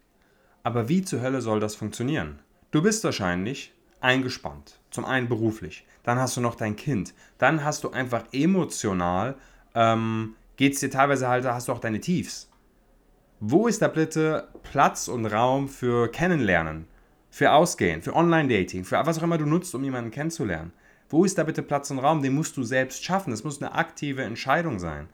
Aber 0.62 0.88
wie 0.88 1.02
zur 1.02 1.22
Hölle 1.22 1.40
soll 1.40 1.58
das 1.58 1.74
funktionieren? 1.74 2.38
Du 2.70 2.82
bist 2.82 3.02
wahrscheinlich 3.02 3.74
eingespannt. 4.02 4.80
Zum 4.90 5.04
einen 5.04 5.28
beruflich. 5.28 5.86
Dann 6.02 6.18
hast 6.18 6.36
du 6.36 6.40
noch 6.40 6.54
dein 6.54 6.76
Kind. 6.76 7.14
Dann 7.38 7.64
hast 7.64 7.84
du 7.84 7.90
einfach 7.90 8.24
emotional, 8.32 9.36
ähm, 9.74 10.34
geht 10.56 10.74
es 10.74 10.80
dir 10.80 10.90
teilweise 10.90 11.28
halt, 11.28 11.44
hast 11.44 11.68
du 11.68 11.72
auch 11.72 11.80
deine 11.80 12.00
Tiefs. 12.00 12.48
Wo 13.40 13.66
ist 13.66 13.82
da 13.82 13.88
bitte 13.88 14.48
Platz 14.62 15.08
und 15.08 15.26
Raum 15.26 15.68
für 15.68 16.10
Kennenlernen, 16.10 16.86
für 17.30 17.52
Ausgehen, 17.52 18.02
für 18.02 18.14
Online-Dating, 18.14 18.84
für 18.84 19.04
was 19.04 19.18
auch 19.18 19.22
immer 19.22 19.38
du 19.38 19.46
nutzt, 19.46 19.74
um 19.74 19.82
jemanden 19.82 20.10
kennenzulernen? 20.10 20.72
Wo 21.08 21.24
ist 21.24 21.36
da 21.38 21.44
bitte 21.44 21.62
Platz 21.62 21.90
und 21.90 21.98
Raum? 21.98 22.22
Den 22.22 22.34
musst 22.34 22.56
du 22.56 22.62
selbst 22.62 23.04
schaffen. 23.04 23.32
Das 23.32 23.44
muss 23.44 23.60
eine 23.60 23.74
aktive 23.74 24.22
Entscheidung 24.22 24.78
sein. 24.78 25.08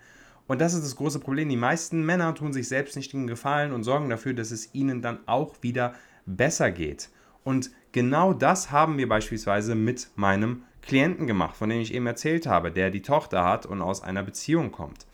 Und 0.47 0.61
das 0.61 0.73
ist 0.75 0.85
das 0.85 0.97
große 0.97 1.21
Problem. 1.21 1.49
Die 1.49 1.57
meisten 1.57 2.05
Männer 2.05 2.35
tun 2.35 2.53
sich 2.53 2.69
selbst 2.69 2.97
nicht 2.97 3.13
den 3.13 3.27
Gefallen 3.27 3.73
und 3.73 3.85
sorgen 3.85 4.09
dafür, 4.09 4.33
dass 4.33 4.51
es 4.51 4.75
ihnen 4.75 5.03
dann 5.03 5.19
auch 5.27 5.57
wieder 5.63 5.95
besser 6.25 6.71
geht. 6.71 7.11
Und 7.45 7.71
genau 7.93 8.33
das 8.33 8.71
haben 8.71 8.99
wir 8.99 9.09
beispielsweise 9.09 9.75
mit 9.75 10.09
meinem 10.17 10.63
Klienten 10.83 11.27
gemacht, 11.27 11.57
von 11.57 11.69
dem 11.69 11.81
ich 11.81 11.93
eben 11.93 12.07
erzählt 12.07 12.47
habe, 12.47 12.71
der 12.71 12.91
die 12.91 13.03
Tochter 13.03 13.45
hat 13.45 13.67
und 13.67 13.83
aus 13.83 14.03
einer 14.03 14.23
Beziehung 14.23 14.73
kommt. 14.73 15.07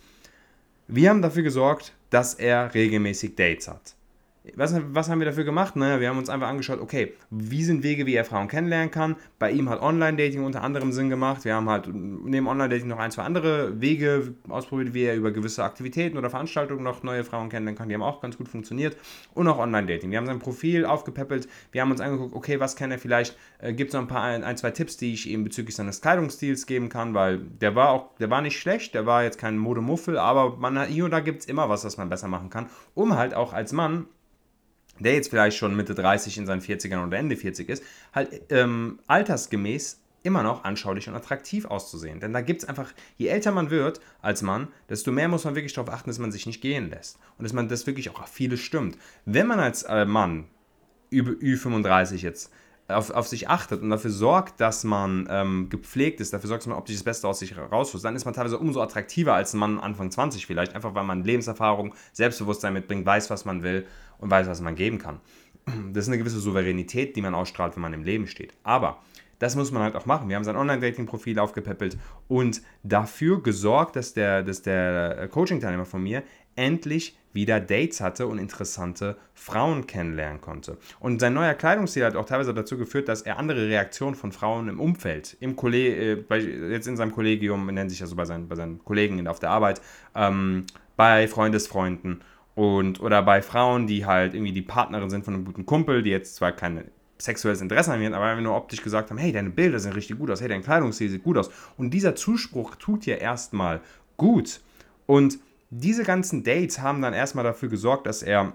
Wir 0.86 1.10
haben 1.10 1.22
dafür 1.22 1.42
gesorgt, 1.42 1.92
dass 2.10 2.34
er 2.34 2.74
regelmäßig 2.74 3.36
Dates 3.36 3.68
hat. 3.68 3.94
Was, 4.56 4.74
was, 4.92 5.08
haben 5.08 5.20
wir 5.20 5.24
dafür 5.24 5.44
gemacht? 5.44 5.74
Naja, 5.74 6.00
wir 6.00 6.08
haben 6.10 6.18
uns 6.18 6.28
einfach 6.28 6.48
angeschaut, 6.48 6.78
okay, 6.78 7.14
wie 7.30 7.64
sind 7.64 7.82
Wege, 7.82 8.04
wie 8.04 8.14
er 8.14 8.26
Frauen 8.26 8.46
kennenlernen 8.46 8.90
kann. 8.90 9.16
Bei 9.38 9.50
ihm 9.50 9.70
hat 9.70 9.80
Online-Dating 9.80 10.44
unter 10.44 10.62
anderem 10.62 10.92
Sinn 10.92 11.08
gemacht. 11.08 11.46
Wir 11.46 11.54
haben 11.54 11.70
halt 11.70 11.88
neben 11.90 12.46
Online-Dating 12.46 12.88
noch 12.88 12.98
ein, 12.98 13.10
zwei 13.10 13.22
andere 13.22 13.80
Wege 13.80 14.34
ausprobiert, 14.50 14.92
wie 14.92 15.04
er 15.04 15.16
über 15.16 15.30
gewisse 15.30 15.64
Aktivitäten 15.64 16.18
oder 16.18 16.28
Veranstaltungen 16.28 16.82
noch 16.82 17.02
neue 17.02 17.24
Frauen 17.24 17.48
kennenlernen 17.48 17.78
kann. 17.78 17.88
Die 17.88 17.94
haben 17.94 18.02
auch 18.02 18.20
ganz 18.20 18.36
gut 18.36 18.48
funktioniert. 18.48 18.98
Und 19.32 19.48
auch 19.48 19.58
Online-Dating. 19.58 20.10
Wir 20.10 20.18
haben 20.18 20.26
sein 20.26 20.40
Profil 20.40 20.84
aufgepäppelt. 20.84 21.48
Wir 21.72 21.80
haben 21.80 21.90
uns 21.90 22.02
angeguckt, 22.02 22.34
okay, 22.34 22.60
was 22.60 22.76
kann 22.76 22.90
er 22.90 22.98
vielleicht, 22.98 23.38
äh, 23.60 23.72
gibt 23.72 23.88
es 23.88 23.94
noch 23.94 24.02
ein 24.02 24.08
paar, 24.08 24.24
ein, 24.24 24.44
ein, 24.44 24.58
zwei 24.58 24.72
Tipps, 24.72 24.98
die 24.98 25.14
ich 25.14 25.26
ihm 25.26 25.44
bezüglich 25.44 25.74
seines 25.74 26.02
Kleidungsstils 26.02 26.66
geben 26.66 26.90
kann, 26.90 27.14
weil 27.14 27.38
der 27.38 27.74
war 27.76 27.88
auch, 27.88 28.14
der 28.18 28.28
war 28.28 28.42
nicht 28.42 28.58
schlecht, 28.58 28.94
der 28.94 29.06
war 29.06 29.24
jetzt 29.24 29.38
kein 29.38 29.56
Modemuffel, 29.56 30.18
aber 30.18 30.58
man, 30.58 30.84
hier 30.84 31.06
und 31.06 31.12
da 31.12 31.20
gibt 31.20 31.40
es 31.40 31.46
immer 31.46 31.70
was, 31.70 31.86
was 31.86 31.96
man 31.96 32.10
besser 32.10 32.28
machen 32.28 32.50
kann, 32.50 32.66
um 32.92 33.16
halt 33.16 33.32
auch 33.32 33.54
als 33.54 33.72
Mann 33.72 34.06
der 34.98 35.14
jetzt 35.14 35.30
vielleicht 35.30 35.56
schon 35.56 35.76
Mitte 35.76 35.94
30 35.94 36.38
in 36.38 36.46
seinen 36.46 36.60
40ern 36.60 37.06
oder 37.06 37.16
Ende 37.16 37.36
40 37.36 37.68
ist, 37.68 37.82
halt 38.12 38.42
ähm, 38.50 38.98
altersgemäß 39.06 40.00
immer 40.22 40.42
noch 40.42 40.64
anschaulich 40.64 41.08
und 41.08 41.14
attraktiv 41.14 41.66
auszusehen. 41.66 42.18
Denn 42.18 42.32
da 42.32 42.40
gibt 42.40 42.62
es 42.62 42.68
einfach, 42.68 42.92
je 43.18 43.28
älter 43.28 43.52
man 43.52 43.70
wird 43.70 44.00
als 44.22 44.40
Mann, 44.42 44.68
desto 44.88 45.12
mehr 45.12 45.28
muss 45.28 45.44
man 45.44 45.54
wirklich 45.54 45.74
darauf 45.74 45.92
achten, 45.92 46.08
dass 46.08 46.18
man 46.18 46.32
sich 46.32 46.46
nicht 46.46 46.62
gehen 46.62 46.88
lässt. 46.90 47.18
Und 47.36 47.44
dass 47.44 47.52
man 47.52 47.68
das 47.68 47.86
wirklich 47.86 48.08
auch 48.10 48.22
auf 48.22 48.30
vieles 48.30 48.60
stimmt. 48.60 48.96
Wenn 49.26 49.46
man 49.46 49.60
als 49.60 49.82
äh, 49.82 50.06
Mann 50.06 50.46
über 51.10 51.32
Ü35 51.32 52.16
jetzt 52.16 52.50
auf, 52.88 53.10
auf 53.10 53.26
sich 53.26 53.48
achtet 53.48 53.82
und 53.82 53.90
dafür 53.90 54.10
sorgt, 54.10 54.60
dass 54.60 54.84
man 54.84 55.26
ähm, 55.30 55.68
gepflegt 55.70 56.20
ist, 56.20 56.32
dafür 56.32 56.48
sorgt, 56.48 56.62
dass 56.62 56.68
man 56.68 56.76
optisch 56.76 56.96
das 56.96 57.04
Beste 57.04 57.28
aus 57.28 57.38
sich 57.38 57.56
rausholt, 57.56 58.04
dann 58.04 58.14
ist 58.14 58.24
man 58.24 58.34
teilweise 58.34 58.58
umso 58.58 58.82
attraktiver 58.82 59.34
als 59.34 59.54
ein 59.54 59.58
Mann 59.58 59.78
Anfang 59.78 60.10
20 60.10 60.46
vielleicht, 60.46 60.74
einfach 60.74 60.94
weil 60.94 61.04
man 61.04 61.24
Lebenserfahrung, 61.24 61.94
Selbstbewusstsein 62.12 62.72
mitbringt, 62.72 63.06
weiß, 63.06 63.30
was 63.30 63.44
man 63.44 63.62
will 63.62 63.86
und 64.18 64.30
weiß, 64.30 64.46
was 64.48 64.60
man 64.60 64.74
geben 64.74 64.98
kann. 64.98 65.20
Das 65.92 66.04
ist 66.04 66.08
eine 66.08 66.18
gewisse 66.18 66.40
Souveränität, 66.40 67.16
die 67.16 67.22
man 67.22 67.34
ausstrahlt, 67.34 67.74
wenn 67.76 67.82
man 67.82 67.94
im 67.94 68.04
Leben 68.04 68.26
steht. 68.26 68.52
Aber 68.64 68.98
das 69.38 69.56
muss 69.56 69.72
man 69.72 69.82
halt 69.82 69.96
auch 69.96 70.06
machen. 70.06 70.28
Wir 70.28 70.36
haben 70.36 70.44
sein 70.44 70.56
Online-Dating-Profil 70.56 71.38
aufgepäppelt 71.38 71.96
und 72.28 72.62
dafür 72.82 73.42
gesorgt, 73.42 73.96
dass 73.96 74.12
der, 74.12 74.42
dass 74.42 74.62
der 74.62 75.28
Coaching-Teilnehmer 75.28 75.86
von 75.86 76.02
mir 76.02 76.22
endlich 76.54 77.16
wieder 77.34 77.60
Dates 77.60 78.00
hatte 78.00 78.26
und 78.26 78.38
interessante 78.38 79.16
Frauen 79.34 79.86
kennenlernen 79.86 80.40
konnte. 80.40 80.78
Und 81.00 81.20
sein 81.20 81.34
neuer 81.34 81.54
Kleidungsstil 81.54 82.04
hat 82.04 82.16
auch 82.16 82.24
teilweise 82.24 82.54
dazu 82.54 82.78
geführt, 82.78 83.08
dass 83.08 83.22
er 83.22 83.38
andere 83.38 83.68
Reaktionen 83.68 84.14
von 84.14 84.32
Frauen 84.32 84.68
im 84.68 84.80
Umfeld, 84.80 85.36
im 85.40 85.56
äh, 85.58 86.14
jetzt 86.70 86.86
in 86.86 86.96
seinem 86.96 87.12
Kollegium, 87.12 87.66
nennt 87.66 87.90
sich 87.90 88.00
also 88.00 88.16
bei 88.16 88.24
seinen, 88.24 88.48
bei 88.48 88.56
seinen 88.56 88.82
Kollegen 88.84 89.26
auf 89.26 89.40
der 89.40 89.50
Arbeit, 89.50 89.82
ähm, 90.14 90.64
bei 90.96 91.28
Freundesfreunden 91.28 92.22
und 92.54 93.00
oder 93.00 93.22
bei 93.22 93.42
Frauen, 93.42 93.86
die 93.86 94.06
halt 94.06 94.34
irgendwie 94.34 94.52
die 94.52 94.62
Partnerin 94.62 95.10
sind 95.10 95.24
von 95.24 95.34
einem 95.34 95.44
guten 95.44 95.66
Kumpel, 95.66 96.02
die 96.02 96.10
jetzt 96.10 96.36
zwar 96.36 96.52
keine 96.52 96.84
sexuelles 97.18 97.60
Interesse 97.60 97.92
an 97.92 98.00
mir, 98.00 98.14
aber 98.14 98.26
einfach 98.26 98.42
nur 98.42 98.56
optisch 98.56 98.82
gesagt 98.82 99.10
haben, 99.10 99.18
hey, 99.18 99.32
deine 99.32 99.50
Bilder 99.50 99.78
sehen 99.78 99.92
richtig 99.92 100.18
gut 100.18 100.30
aus, 100.30 100.40
hey, 100.40 100.48
dein 100.48 100.62
Kleidungsstil 100.62 101.08
sieht 101.08 101.24
gut 101.24 101.38
aus. 101.38 101.50
Und 101.76 101.90
dieser 101.90 102.14
Zuspruch 102.14 102.76
tut 102.76 103.06
dir 103.06 103.18
erstmal 103.18 103.80
gut. 104.16 104.60
Und 105.06 105.38
diese 105.76 106.04
ganzen 106.04 106.44
Dates 106.44 106.80
haben 106.80 107.02
dann 107.02 107.14
erstmal 107.14 107.44
dafür 107.44 107.68
gesorgt, 107.68 108.06
dass 108.06 108.22
er 108.22 108.52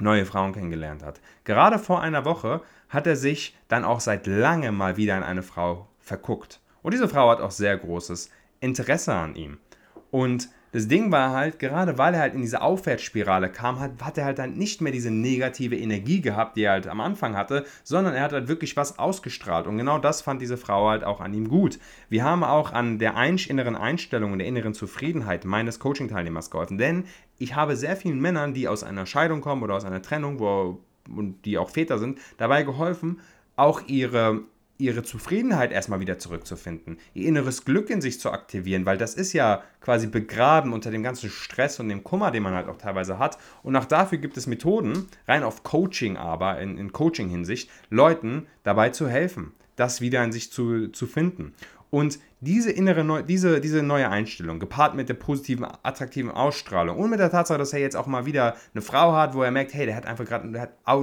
neue 0.00 0.26
Frauen 0.26 0.52
kennengelernt 0.52 1.04
hat. 1.04 1.20
Gerade 1.44 1.78
vor 1.78 2.00
einer 2.00 2.24
Woche 2.24 2.62
hat 2.88 3.06
er 3.06 3.14
sich 3.14 3.56
dann 3.68 3.84
auch 3.84 4.00
seit 4.00 4.26
langem 4.26 4.76
mal 4.76 4.96
wieder 4.96 5.16
in 5.16 5.22
eine 5.22 5.42
Frau 5.42 5.88
verguckt. 6.00 6.60
Und 6.82 6.94
diese 6.94 7.08
Frau 7.08 7.30
hat 7.30 7.40
auch 7.40 7.52
sehr 7.52 7.78
großes 7.78 8.30
Interesse 8.58 9.14
an 9.14 9.36
ihm. 9.36 9.58
Und 10.10 10.48
das 10.72 10.88
Ding 10.88 11.12
war 11.12 11.32
halt, 11.32 11.58
gerade 11.58 11.98
weil 11.98 12.14
er 12.14 12.20
halt 12.20 12.34
in 12.34 12.40
diese 12.40 12.62
Aufwärtsspirale 12.62 13.50
kam, 13.50 13.78
hat, 13.78 14.02
hat 14.02 14.16
er 14.16 14.24
halt 14.24 14.38
dann 14.38 14.54
nicht 14.54 14.80
mehr 14.80 14.90
diese 14.90 15.10
negative 15.10 15.76
Energie 15.76 16.22
gehabt, 16.22 16.56
die 16.56 16.62
er 16.62 16.72
halt 16.72 16.86
am 16.86 17.00
Anfang 17.00 17.36
hatte, 17.36 17.66
sondern 17.84 18.14
er 18.14 18.22
hat 18.22 18.32
halt 18.32 18.48
wirklich 18.48 18.74
was 18.76 18.98
ausgestrahlt. 18.98 19.66
Und 19.66 19.76
genau 19.76 19.98
das 19.98 20.22
fand 20.22 20.40
diese 20.40 20.56
Frau 20.56 20.88
halt 20.88 21.04
auch 21.04 21.20
an 21.20 21.34
ihm 21.34 21.48
gut. 21.48 21.78
Wir 22.08 22.24
haben 22.24 22.42
auch 22.42 22.72
an 22.72 22.98
der 22.98 23.14
inneren 23.22 23.76
Einstellung 23.76 24.32
und 24.32 24.38
der 24.38 24.48
inneren 24.48 24.72
Zufriedenheit 24.72 25.44
meines 25.44 25.78
Coaching-Teilnehmers 25.78 26.50
geholfen, 26.50 26.78
denn 26.78 27.04
ich 27.38 27.54
habe 27.54 27.76
sehr 27.76 27.96
vielen 27.96 28.20
Männern, 28.20 28.54
die 28.54 28.66
aus 28.66 28.82
einer 28.82 29.04
Scheidung 29.04 29.42
kommen 29.42 29.62
oder 29.62 29.74
aus 29.74 29.84
einer 29.84 30.00
Trennung, 30.00 30.38
wo, 30.40 30.80
und 31.14 31.44
die 31.44 31.58
auch 31.58 31.68
Väter 31.68 31.98
sind, 31.98 32.18
dabei 32.38 32.62
geholfen, 32.62 33.20
auch 33.56 33.82
ihre 33.86 34.40
ihre 34.82 35.02
Zufriedenheit 35.02 35.72
erstmal 35.72 36.00
wieder 36.00 36.18
zurückzufinden, 36.18 36.98
ihr 37.14 37.28
inneres 37.28 37.64
Glück 37.64 37.90
in 37.90 38.00
sich 38.00 38.20
zu 38.20 38.30
aktivieren, 38.30 38.84
weil 38.86 38.98
das 38.98 39.14
ist 39.14 39.32
ja 39.32 39.62
quasi 39.80 40.06
begraben 40.06 40.72
unter 40.72 40.90
dem 40.90 41.02
ganzen 41.02 41.30
Stress 41.30 41.80
und 41.80 41.88
dem 41.88 42.04
Kummer, 42.04 42.30
den 42.30 42.42
man 42.42 42.54
halt 42.54 42.68
auch 42.68 42.78
teilweise 42.78 43.18
hat. 43.18 43.38
Und 43.62 43.76
auch 43.76 43.84
dafür 43.84 44.18
gibt 44.18 44.36
es 44.36 44.46
Methoden, 44.46 45.08
rein 45.28 45.42
auf 45.42 45.62
Coaching 45.62 46.16
aber, 46.16 46.58
in, 46.58 46.78
in 46.78 46.92
Coaching-Hinsicht, 46.92 47.70
Leuten 47.90 48.46
dabei 48.62 48.90
zu 48.90 49.08
helfen, 49.08 49.52
das 49.76 50.00
wieder 50.00 50.22
in 50.24 50.32
sich 50.32 50.50
zu, 50.52 50.88
zu 50.88 51.06
finden. 51.06 51.54
Und 51.94 52.20
diese 52.40 52.72
innere, 52.72 53.22
diese, 53.22 53.60
diese 53.60 53.82
neue 53.82 54.08
Einstellung, 54.08 54.58
gepaart 54.58 54.94
mit 54.94 55.10
der 55.10 55.14
positiven, 55.14 55.66
attraktiven 55.82 56.30
Ausstrahlung 56.30 56.96
und 56.96 57.10
mit 57.10 57.20
der 57.20 57.30
Tatsache, 57.30 57.58
dass 57.58 57.74
er 57.74 57.80
jetzt 57.80 57.96
auch 57.96 58.06
mal 58.06 58.24
wieder 58.24 58.56
eine 58.72 58.80
Frau 58.80 59.12
hat, 59.12 59.34
wo 59.34 59.42
er 59.42 59.50
merkt, 59.50 59.74
hey, 59.74 59.84
der 59.84 59.94
hat 59.94 60.06
einfach 60.06 60.24
gerade, 60.24 60.48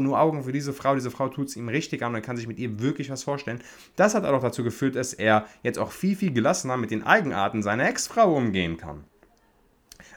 nur 0.01 0.19
Augen 0.19 0.43
für 0.43 0.51
diese 0.51 0.73
Frau, 0.73 0.95
diese 0.95 1.11
Frau 1.11 1.29
tut 1.29 1.49
es 1.49 1.55
ihm 1.55 1.69
richtig 1.69 2.01
an 2.01 2.15
und 2.15 2.23
kann 2.23 2.37
sich 2.37 2.47
mit 2.47 2.57
ihr 2.57 2.79
wirklich 2.79 3.11
was 3.11 3.21
vorstellen. 3.21 3.61
Das 3.97 4.15
hat 4.15 4.25
auch 4.25 4.41
dazu 4.41 4.63
geführt, 4.63 4.95
dass 4.95 5.13
er 5.13 5.45
jetzt 5.61 5.77
auch 5.77 5.91
viel, 5.91 6.15
viel 6.15 6.33
gelassener 6.33 6.75
mit 6.75 6.89
den 6.89 7.03
Eigenarten 7.03 7.61
seiner 7.61 7.87
Ex-Frau 7.87 8.35
umgehen 8.35 8.77
kann 8.77 9.03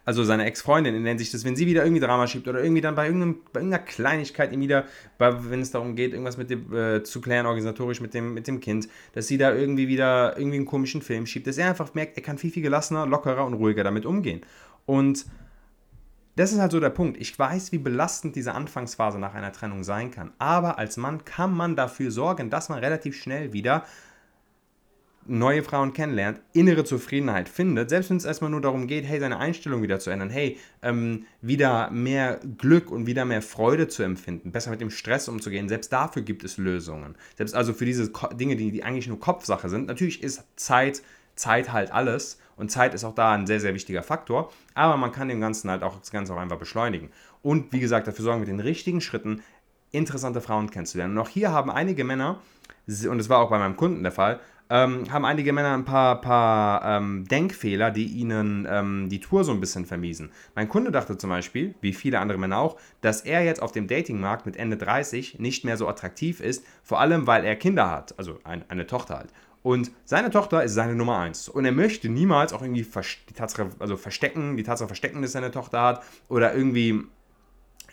also 0.04 0.24
seine 0.24 0.44
Ex-Freundin, 0.46 1.00
nennt 1.02 1.20
sich 1.20 1.30
das, 1.30 1.44
wenn 1.44 1.54
sie 1.54 1.66
wieder 1.66 1.84
irgendwie 1.84 2.00
Drama 2.00 2.26
schiebt 2.26 2.48
oder 2.48 2.62
irgendwie 2.62 2.80
dann 2.80 2.94
bei, 2.94 3.08
bei 3.08 3.60
irgendeiner 3.60 3.78
Kleinigkeit 3.78 4.52
ihm 4.52 4.60
wieder, 4.60 4.84
wenn 5.18 5.60
es 5.60 5.70
darum 5.70 5.94
geht, 5.94 6.12
irgendwas 6.12 6.36
mit 6.36 6.50
dem, 6.50 6.74
äh, 6.74 7.02
zu 7.02 7.20
klären, 7.20 7.46
organisatorisch 7.46 8.00
mit 8.00 8.12
dem, 8.14 8.34
mit 8.34 8.48
dem 8.48 8.60
Kind, 8.60 8.88
dass 9.12 9.28
sie 9.28 9.38
da 9.38 9.54
irgendwie 9.54 9.88
wieder 9.88 10.36
irgendwie 10.36 10.56
einen 10.56 10.66
komischen 10.66 11.02
Film 11.02 11.26
schiebt, 11.26 11.46
dass 11.46 11.58
er 11.58 11.68
einfach 11.68 11.94
merkt, 11.94 12.16
er 12.16 12.22
kann 12.22 12.38
viel, 12.38 12.50
viel 12.50 12.62
gelassener, 12.62 13.06
lockerer 13.06 13.46
und 13.46 13.54
ruhiger 13.54 13.84
damit 13.84 14.04
umgehen. 14.04 14.40
Und 14.86 15.26
das 16.34 16.52
ist 16.52 16.60
halt 16.60 16.72
so 16.72 16.80
der 16.80 16.90
Punkt. 16.90 17.20
Ich 17.20 17.38
weiß, 17.38 17.72
wie 17.72 17.78
belastend 17.78 18.36
diese 18.36 18.54
Anfangsphase 18.54 19.18
nach 19.18 19.34
einer 19.34 19.52
Trennung 19.52 19.84
sein 19.84 20.10
kann. 20.10 20.32
Aber 20.38 20.78
als 20.78 20.96
Mann 20.96 21.24
kann 21.24 21.52
man 21.52 21.76
dafür 21.76 22.10
sorgen, 22.10 22.48
dass 22.48 22.70
man 22.70 22.78
relativ 22.78 23.16
schnell 23.16 23.52
wieder 23.52 23.84
neue 25.26 25.62
Frauen 25.62 25.92
kennenlernt, 25.92 26.40
innere 26.52 26.84
Zufriedenheit 26.84 27.48
findet, 27.48 27.90
selbst 27.90 28.10
wenn 28.10 28.16
es 28.16 28.24
erstmal 28.24 28.50
nur 28.50 28.60
darum 28.60 28.86
geht, 28.86 29.04
hey, 29.04 29.20
seine 29.20 29.38
Einstellung 29.38 29.82
wieder 29.82 29.98
zu 29.98 30.10
ändern, 30.10 30.30
hey, 30.30 30.58
ähm, 30.82 31.24
wieder 31.40 31.90
mehr 31.90 32.40
Glück 32.58 32.90
und 32.90 33.06
wieder 33.06 33.24
mehr 33.24 33.42
Freude 33.42 33.88
zu 33.88 34.02
empfinden, 34.02 34.52
besser 34.52 34.70
mit 34.70 34.80
dem 34.80 34.90
Stress 34.90 35.28
umzugehen, 35.28 35.68
selbst 35.68 35.92
dafür 35.92 36.22
gibt 36.22 36.44
es 36.44 36.56
Lösungen. 36.56 37.14
Selbst 37.36 37.54
also 37.54 37.72
für 37.72 37.84
diese 37.84 38.10
Dinge, 38.34 38.56
die, 38.56 38.70
die 38.70 38.84
eigentlich 38.84 39.08
nur 39.08 39.20
Kopfsache 39.20 39.68
sind. 39.68 39.86
Natürlich 39.86 40.22
ist 40.22 40.44
Zeit, 40.56 41.02
Zeit 41.36 41.72
halt 41.72 41.92
alles 41.92 42.38
und 42.56 42.70
Zeit 42.70 42.94
ist 42.94 43.04
auch 43.04 43.14
da 43.14 43.32
ein 43.32 43.46
sehr, 43.46 43.60
sehr 43.60 43.74
wichtiger 43.74 44.02
Faktor, 44.02 44.52
aber 44.74 44.96
man 44.96 45.12
kann 45.12 45.28
dem 45.28 45.40
Ganzen 45.40 45.70
halt 45.70 45.82
auch 45.82 45.98
das 45.98 46.10
Ganze 46.10 46.34
auch 46.34 46.38
einfach 46.38 46.58
beschleunigen. 46.58 47.10
und 47.42 47.72
wie 47.72 47.80
gesagt 47.80 48.06
dafür 48.06 48.24
sorgen 48.24 48.40
mit 48.40 48.48
den 48.48 48.60
richtigen 48.60 49.00
Schritten 49.00 49.42
interessante 49.92 50.40
Frauen 50.40 50.70
kennenzulernen. 50.70 51.16
Und 51.16 51.24
auch 51.24 51.28
hier 51.28 51.52
haben 51.52 51.70
einige 51.70 52.02
Männer, 52.02 52.40
und 52.86 53.18
das 53.18 53.28
war 53.28 53.38
auch 53.38 53.50
bei 53.50 53.58
meinem 53.58 53.76
Kunden 53.76 54.02
der 54.02 54.12
Fall, 54.12 54.40
ähm, 54.72 55.12
haben 55.12 55.26
einige 55.26 55.52
Männer 55.52 55.74
ein 55.74 55.84
paar, 55.84 56.22
paar 56.22 56.82
ähm, 56.82 57.26
Denkfehler, 57.28 57.90
die 57.90 58.06
ihnen 58.06 58.66
ähm, 58.68 59.10
die 59.10 59.20
Tour 59.20 59.44
so 59.44 59.52
ein 59.52 59.60
bisschen 59.60 59.84
vermiesen. 59.84 60.30
Mein 60.54 60.70
Kunde 60.70 60.90
dachte 60.90 61.18
zum 61.18 61.28
Beispiel, 61.28 61.74
wie 61.82 61.92
viele 61.92 62.20
andere 62.20 62.38
Männer 62.38 62.56
auch, 62.56 62.78
dass 63.02 63.20
er 63.20 63.44
jetzt 63.44 63.60
auf 63.60 63.72
dem 63.72 63.86
Datingmarkt 63.86 64.46
mit 64.46 64.56
Ende 64.56 64.78
30 64.78 65.38
nicht 65.38 65.66
mehr 65.66 65.76
so 65.76 65.86
attraktiv 65.88 66.40
ist, 66.40 66.64
vor 66.82 67.00
allem 67.00 67.26
weil 67.26 67.44
er 67.44 67.54
Kinder 67.54 67.90
hat, 67.90 68.18
also 68.18 68.38
ein, 68.44 68.64
eine 68.68 68.86
Tochter 68.86 69.18
halt. 69.18 69.28
Und 69.62 69.90
seine 70.06 70.30
Tochter 70.30 70.64
ist 70.64 70.72
seine 70.72 70.94
Nummer 70.94 71.18
eins. 71.18 71.50
Und 71.50 71.66
er 71.66 71.72
möchte 71.72 72.08
niemals 72.08 72.54
auch 72.54 72.62
irgendwie 72.62 72.82
die 73.28 73.34
Tatsache, 73.34 73.68
also 73.78 73.98
verstecken, 73.98 74.56
die 74.56 74.62
Tatsache 74.62 74.88
verstecken, 74.88 75.20
dass 75.20 75.34
er 75.34 75.42
eine 75.42 75.52
Tochter 75.52 75.82
hat 75.82 76.02
oder 76.28 76.54
irgendwie 76.54 77.04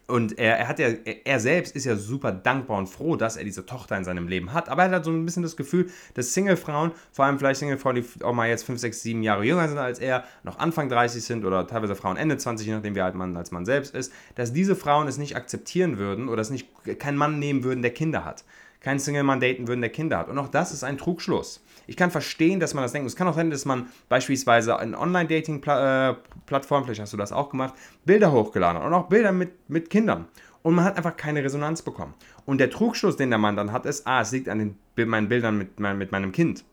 und 0.09 0.37
er, 0.39 0.57
er, 0.57 0.67
hat 0.67 0.79
ja, 0.79 0.87
er 0.87 1.39
selbst 1.39 1.75
ist 1.75 1.85
ja 1.85 1.95
super 1.95 2.31
dankbar 2.31 2.77
und 2.77 2.87
froh, 2.87 3.15
dass 3.15 3.37
er 3.37 3.43
diese 3.43 3.65
Tochter 3.65 3.95
in 3.95 4.03
seinem 4.03 4.27
Leben 4.27 4.53
hat. 4.53 4.67
Aber 4.67 4.83
er 4.83 4.91
hat 4.91 5.05
so 5.05 5.11
ein 5.11 5.25
bisschen 5.25 5.43
das 5.43 5.55
Gefühl, 5.55 5.89
dass 6.15 6.33
Single-Frauen, 6.33 6.91
vor 7.11 7.25
allem 7.25 7.37
vielleicht 7.37 7.59
Single-Frauen, 7.59 7.95
die 7.95 8.23
auch 8.23 8.33
mal 8.33 8.49
jetzt 8.49 8.63
5, 8.63 8.79
6, 8.79 9.01
7 9.01 9.23
Jahre 9.23 9.43
jünger 9.43 9.67
sind 9.67 9.77
als 9.77 9.99
er, 9.99 10.23
noch 10.43 10.59
Anfang 10.59 10.89
30 10.89 11.23
sind 11.23 11.45
oder 11.45 11.67
teilweise 11.67 11.95
Frauen 11.95 12.17
Ende 12.17 12.37
20, 12.37 12.67
je 12.67 12.73
nachdem 12.73 12.95
wie 12.95 13.01
alt 13.01 13.15
man 13.15 13.37
als 13.37 13.51
man 13.51 13.65
selbst 13.65 13.93
ist, 13.93 14.11
dass 14.35 14.51
diese 14.51 14.75
Frauen 14.75 15.07
es 15.07 15.17
nicht 15.17 15.35
akzeptieren 15.35 15.97
würden 15.97 16.27
oder 16.27 16.41
es 16.41 16.49
nicht 16.49 16.67
keinen 16.97 17.17
Mann 17.17 17.39
nehmen 17.39 17.63
würden, 17.63 17.81
der 17.81 17.93
Kinder 17.93 18.25
hat. 18.25 18.43
Keinen 18.81 18.99
Single-Mann 18.99 19.41
daten 19.41 19.67
würden, 19.67 19.81
der 19.81 19.89
Kinder 19.89 20.17
hat. 20.17 20.29
Und 20.29 20.37
auch 20.37 20.47
das 20.47 20.71
ist 20.71 20.83
ein 20.83 20.97
Trugschluss. 20.97 21.61
Ich 21.89 21.98
kann 21.98 22.12
verstehen, 22.12 22.60
dass 22.60 22.75
man 22.75 22.84
das 22.84 22.91
denkt. 22.91 23.08
Es 23.08 23.15
kann 23.15 23.27
auch 23.27 23.34
sein, 23.34 23.50
dass 23.50 23.65
man 23.65 23.88
beispielsweise 24.10 24.77
in 24.81 24.93
Online-Dating-Plattformen, 24.93 26.86
vielleicht 26.86 27.01
hast 27.01 27.13
du 27.13 27.17
das 27.17 27.31
auch 27.31 27.50
gemacht, 27.50 27.74
Bilder 28.05 28.31
hochgeladen 28.31 28.79
hat 28.79 28.88
und 28.88 28.93
auch 28.93 29.10
Bilder 29.10 29.31
mit, 29.31 29.67
mit 29.67 29.89
Kindern. 29.89 30.27
Und 30.62 30.75
man 30.75 30.86
hat 30.86 30.98
einfach 30.98 31.17
keine 31.17 31.43
Resonanz 31.43 31.81
bekommen. 31.81 32.13
Und 32.46 32.60
der 32.60 32.69
Trugschluss, 32.69 33.17
den 33.17 33.31
der 33.31 33.39
Mann 33.39 33.55
dann 33.55 33.72
hat, 33.72 33.88
ist, 33.88 34.05
ah, 34.05 34.22
es 34.22 34.31
liegt 34.31 34.50
an 34.50 34.60
den, 34.96 35.10
meinen 35.10 35.29
Bildern 35.29 35.58
mit, 35.58 35.79
mit 35.79 36.12
meinem 36.12 36.31
Kind. 36.31 36.63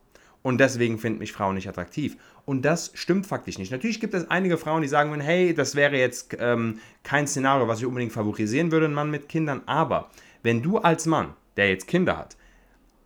Und 0.42 0.58
deswegen 0.58 0.98
finden 0.98 1.20
mich 1.20 1.32
Frauen 1.32 1.54
nicht 1.54 1.68
attraktiv. 1.68 2.18
Und 2.44 2.66
das 2.66 2.92
stimmt 2.92 3.26
faktisch 3.26 3.58
nicht. 3.58 3.72
Natürlich 3.72 4.00
gibt 4.00 4.12
es 4.12 4.30
einige 4.30 4.58
Frauen, 4.58 4.82
die 4.82 4.88
sagen, 4.88 5.18
hey, 5.18 5.54
das 5.54 5.76
wäre 5.76 5.96
jetzt 5.96 6.36
ähm, 6.38 6.78
kein 7.04 7.26
Szenario, 7.26 7.68
was 7.68 7.78
ich 7.78 7.86
unbedingt 7.86 8.12
favorisieren 8.12 8.70
würde, 8.70 8.86
ein 8.86 8.94
Mann 8.94 9.10
mit 9.10 9.30
Kindern. 9.30 9.62
Aber 9.64 10.10
wenn 10.42 10.62
du 10.62 10.76
als 10.76 11.06
Mann, 11.06 11.32
der 11.56 11.70
jetzt 11.70 11.88
Kinder 11.88 12.18
hat, 12.18 12.36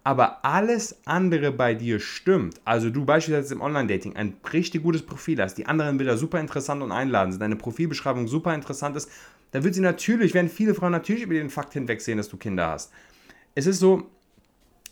aber 0.02 0.45
alles 0.45 0.99
andere 1.04 1.52
bei 1.52 1.75
dir 1.75 2.00
stimmt, 2.00 2.61
also 2.64 2.90
du 2.90 3.04
beispielsweise 3.04 3.54
im 3.54 3.61
Online-Dating 3.61 4.16
ein 4.16 4.37
richtig 4.52 4.83
gutes 4.83 5.02
Profil 5.02 5.40
hast, 5.42 5.54
die 5.54 5.66
anderen 5.66 5.99
Bilder 5.99 6.16
super 6.16 6.40
interessant 6.40 6.83
und 6.83 6.92
einladend 6.92 7.35
sind, 7.35 7.40
deine 7.40 7.57
Profilbeschreibung 7.57 8.26
super 8.26 8.54
interessant 8.54 8.97
ist, 8.97 9.11
dann 9.52 9.64
wird 9.64 9.75
sie 9.75 9.80
natürlich, 9.80 10.33
werden 10.33 10.49
viele 10.49 10.75
Frauen 10.75 10.92
natürlich 10.92 11.25
über 11.25 11.35
den 11.35 11.50
Fakt 11.50 11.75
hinwegsehen, 11.75 12.19
dass 12.19 12.28
du 12.28 12.37
Kinder 12.37 12.71
hast. 12.71 12.92
Es 13.54 13.66
ist 13.66 13.80
so, 13.80 14.09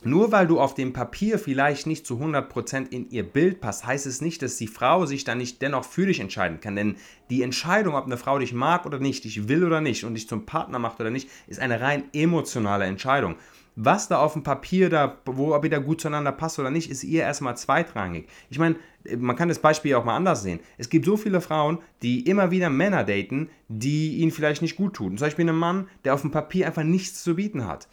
nur 0.02 0.30
weil 0.30 0.46
du 0.46 0.60
auf 0.60 0.74
dem 0.74 0.92
Papier 0.92 1.38
vielleicht 1.38 1.86
nicht 1.86 2.06
zu 2.06 2.20
100% 2.20 2.90
in 2.90 3.10
ihr 3.10 3.24
Bild 3.24 3.60
passt, 3.60 3.86
heißt 3.86 4.06
es 4.06 4.20
nicht, 4.20 4.42
dass 4.42 4.56
die 4.56 4.68
Frau 4.68 5.06
sich 5.06 5.24
dann 5.24 5.38
nicht 5.38 5.62
dennoch 5.62 5.84
für 5.84 6.06
dich 6.06 6.20
entscheiden 6.20 6.60
kann. 6.60 6.76
Denn 6.76 6.96
die 7.30 7.42
Entscheidung, 7.42 7.94
ob 7.94 8.06
eine 8.06 8.16
Frau 8.16 8.38
dich 8.38 8.52
mag 8.52 8.86
oder 8.86 8.98
nicht, 8.98 9.24
dich 9.24 9.48
will 9.48 9.64
oder 9.64 9.80
nicht 9.80 10.04
und 10.04 10.14
dich 10.14 10.28
zum 10.28 10.46
Partner 10.46 10.78
macht 10.78 11.00
oder 11.00 11.10
nicht, 11.10 11.28
ist 11.48 11.60
eine 11.60 11.80
rein 11.80 12.04
emotionale 12.12 12.84
Entscheidung 12.84 13.36
was 13.80 14.08
da 14.08 14.18
auf 14.18 14.32
dem 14.32 14.42
Papier 14.42 14.90
da, 14.90 15.18
wo 15.24 15.54
ob 15.54 15.62
ihr 15.62 15.70
da 15.70 15.78
gut 15.78 16.00
zueinander 16.00 16.32
passt 16.32 16.58
oder 16.58 16.70
nicht, 16.70 16.90
ist 16.90 17.04
ihr 17.04 17.22
erstmal 17.22 17.56
zweitrangig. 17.56 18.26
Ich 18.50 18.58
meine, 18.58 18.74
man 19.16 19.36
kann 19.36 19.48
das 19.48 19.60
Beispiel 19.60 19.94
auch 19.94 20.04
mal 20.04 20.16
anders 20.16 20.42
sehen. 20.42 20.58
Es 20.78 20.88
gibt 20.90 21.04
so 21.04 21.16
viele 21.16 21.40
Frauen, 21.40 21.78
die 22.02 22.28
immer 22.28 22.50
wieder 22.50 22.70
Männer 22.70 23.04
daten, 23.04 23.50
die 23.68 24.16
ihnen 24.16 24.32
vielleicht 24.32 24.62
nicht 24.62 24.74
gut 24.74 24.94
tun. 24.94 25.16
Zum 25.16 25.26
Beispiel 25.26 25.48
ein 25.48 25.54
Mann, 25.54 25.86
der 26.04 26.14
auf 26.14 26.22
dem 26.22 26.32
Papier 26.32 26.66
einfach 26.66 26.82
nichts 26.82 27.22
zu 27.22 27.36
bieten 27.36 27.68
hat. 27.68 27.86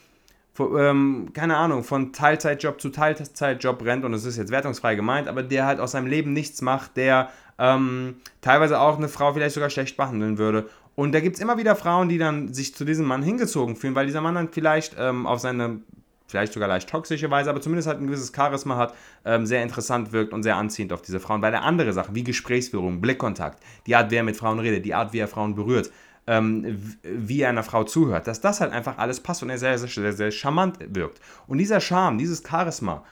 Von, 0.54 0.76
ähm, 0.80 1.30
keine 1.34 1.56
Ahnung, 1.56 1.84
von 1.84 2.14
Teilzeitjob 2.14 2.82
zu 2.82 2.90
Teilzeitjob 2.90 3.86
rennt 3.86 4.06
und 4.06 4.14
es 4.16 4.26
ist 4.26 4.38
jetzt 4.38 4.52
wertungsfrei 4.52 4.96
gemeint, 4.96 5.28
aber 5.28 5.44
der 5.44 5.68
halt 5.68 5.80
aus 5.80 5.92
seinem 5.92 6.08
Leben 6.08 6.34
nichts 6.34 6.64
macht, 6.64 6.98
der 6.98 7.30
ähm, 7.60 8.16
teilweise 8.42 8.80
auch 8.80 8.98
eine 8.98 9.08
Frau 9.08 9.34
vielleicht 9.34 9.54
sogar 9.54 9.70
schlecht 9.70 9.98
behandeln 9.98 10.40
würde 10.40 10.68
und 10.96 11.12
da 11.12 11.20
gibt 11.20 11.36
es 11.36 11.42
immer 11.42 11.58
wieder 11.58 11.76
Frauen, 11.76 12.10
die 12.10 12.18
dann 12.18 12.54
sich 12.54 12.74
zu 12.74 12.86
diesem 12.86 13.06
Mann 13.06 13.22
hingezogen 13.22 13.76
fühlen, 13.76 13.96
weil 13.96 14.06
dieser 14.06 14.22
Mann 14.22 14.36
dann 14.36 14.50
vielleicht 14.50 14.96
ähm, 14.98 15.28
auf 15.28 15.40
seine, 15.40 15.82
vielleicht 16.28 16.54
sogar 16.54 16.70
leicht 16.70 16.90
toxische 16.90 17.30
Weise, 17.30 17.50
aber 17.50 17.62
zumindest 17.62 17.88
halt 17.88 18.00
ein 18.00 18.08
gewisses 18.08 18.32
Charisma 18.34 18.78
hat, 18.78 18.96
ähm, 19.26 19.46
sehr 19.46 19.62
interessant 19.62 20.14
wirkt 20.14 20.32
und 20.32 20.44
sehr 20.44 20.56
anziehend 20.56 20.94
auf 20.94 21.02
diese 21.02 21.20
Frauen. 21.20 21.42
Weil 21.42 21.54
er 21.54 21.64
andere 21.64 21.92
Sachen 21.92 22.16
wie 22.16 22.24
Gesprächsführung, 22.24 23.02
Blickkontakt, 23.02 23.62
die 23.88 23.96
Art, 23.96 24.10
wie 24.10 24.16
er 24.16 24.24
mit 24.24 24.38
Frauen 24.38 24.60
redet, 24.60 24.86
die 24.86 24.94
Art, 24.94 25.12
wie 25.12 25.20
er 25.20 25.28
Frauen 25.28 25.54
berührt, 25.54 25.92
ähm, 26.28 26.96
wie 27.04 27.42
er 27.42 27.50
einer 27.50 27.64
Frau 27.64 27.84
zuhört, 27.84 28.26
dass 28.28 28.40
das 28.40 28.62
halt 28.62 28.72
einfach 28.72 28.98
alles 28.98 29.20
passt 29.20 29.44
und 29.44 29.50
er 29.50 29.58
sehr, 29.58 29.78
sehr, 29.78 29.90
sehr, 29.90 30.14
sehr 30.14 30.32
charmant 30.32 30.78
wirkt. 30.88 31.20
Und 31.46 31.58
dieser 31.58 31.82
Charme, 31.82 32.18
dieses 32.18 32.42
Charisma, 32.48 33.04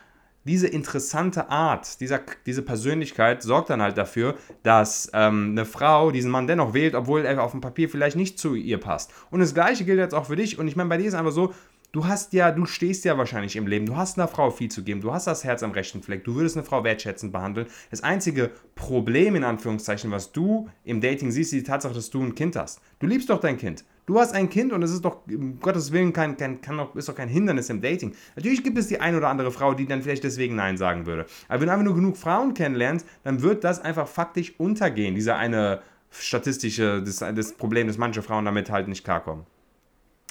diese 0.45 0.67
interessante 0.67 1.49
Art, 1.49 1.99
dieser, 2.01 2.21
diese 2.45 2.61
Persönlichkeit 2.61 3.43
sorgt 3.43 3.69
dann 3.69 3.81
halt 3.81 3.97
dafür, 3.97 4.35
dass 4.63 5.09
ähm, 5.13 5.51
eine 5.51 5.65
Frau 5.65 6.11
diesen 6.11 6.31
Mann 6.31 6.47
dennoch 6.47 6.73
wählt, 6.73 6.95
obwohl 6.95 7.25
er 7.25 7.41
auf 7.41 7.51
dem 7.51 7.61
Papier 7.61 7.89
vielleicht 7.89 8.15
nicht 8.15 8.37
zu 8.37 8.55
ihr 8.55 8.77
passt. 8.77 9.11
Und 9.31 9.39
das 9.39 9.53
gleiche 9.53 9.85
gilt 9.85 9.99
jetzt 9.99 10.13
auch 10.13 10.25
für 10.25 10.35
dich. 10.35 10.59
Und 10.59 10.67
ich 10.67 10.75
meine, 10.75 10.89
bei 10.89 10.97
dir 10.97 11.07
ist 11.07 11.13
einfach 11.13 11.31
so, 11.31 11.53
du 11.93 12.05
hast 12.05 12.33
ja, 12.33 12.51
du 12.51 12.65
stehst 12.65 13.05
ja 13.05 13.17
wahrscheinlich 13.17 13.55
im 13.55 13.67
Leben, 13.67 13.85
du 13.85 13.95
hast 13.95 14.17
einer 14.17 14.27
Frau 14.27 14.49
viel 14.51 14.69
zu 14.69 14.83
geben, 14.83 14.99
du 14.99 15.13
hast 15.13 15.27
das 15.27 15.43
Herz 15.45 15.63
am 15.63 15.71
rechten 15.71 16.01
Fleck, 16.01 16.25
du 16.25 16.35
würdest 16.35 16.57
eine 16.57 16.65
Frau 16.65 16.83
wertschätzend 16.83 17.31
behandeln. 17.31 17.67
Das 17.91 18.03
einzige 18.03 18.51
Problem 18.75 19.35
in 19.35 19.43
Anführungszeichen, 19.45 20.11
was 20.11 20.31
du 20.33 20.69
im 20.83 20.99
Dating 20.99 21.31
siehst, 21.31 21.53
ist 21.53 21.59
die 21.59 21.63
Tatsache, 21.63 21.93
dass 21.93 22.09
du 22.09 22.21
ein 22.21 22.35
Kind 22.35 22.55
hast. 22.57 22.81
Du 22.99 23.07
liebst 23.07 23.29
doch 23.29 23.39
dein 23.39 23.57
Kind. 23.57 23.85
Du 24.05 24.19
hast 24.19 24.33
ein 24.33 24.49
Kind 24.49 24.73
und 24.73 24.83
es 24.83 24.91
ist 24.91 25.05
doch, 25.05 25.25
um 25.27 25.59
Gottes 25.61 25.93
Willen, 25.93 26.11
kein, 26.11 26.35
kein, 26.35 26.59
kann 26.59 26.77
doch, 26.77 26.93
ist 26.95 27.07
doch 27.07 27.15
kein 27.15 27.29
Hindernis 27.29 27.69
im 27.69 27.81
Dating. 27.81 28.13
Natürlich 28.35 28.61
gibt 28.61 28.77
es 28.77 28.87
die 28.87 28.99
ein 28.99 29.15
oder 29.15 29.29
andere 29.29 29.51
Frau, 29.51 29.73
die 29.73 29.85
dann 29.85 30.01
vielleicht 30.01 30.25
deswegen 30.25 30.55
Nein 30.55 30.77
sagen 30.77 31.05
würde. 31.05 31.25
Aber 31.47 31.61
wenn 31.61 31.67
du 31.67 31.73
einfach 31.73 31.85
nur 31.85 31.95
genug 31.95 32.17
Frauen 32.17 32.53
kennenlernst, 32.53 33.07
dann 33.23 33.41
wird 33.41 33.63
das 33.63 33.79
einfach 33.79 34.07
faktisch 34.07 34.53
untergehen, 34.57 35.15
dieser 35.15 35.37
eine 35.37 35.81
statistische, 36.11 37.01
das, 37.01 37.19
das 37.19 37.53
Problem, 37.53 37.87
dass 37.87 37.97
manche 37.97 38.21
Frauen 38.21 38.43
damit 38.45 38.69
halt 38.69 38.89
nicht 38.89 39.05
klarkommen. 39.05 39.45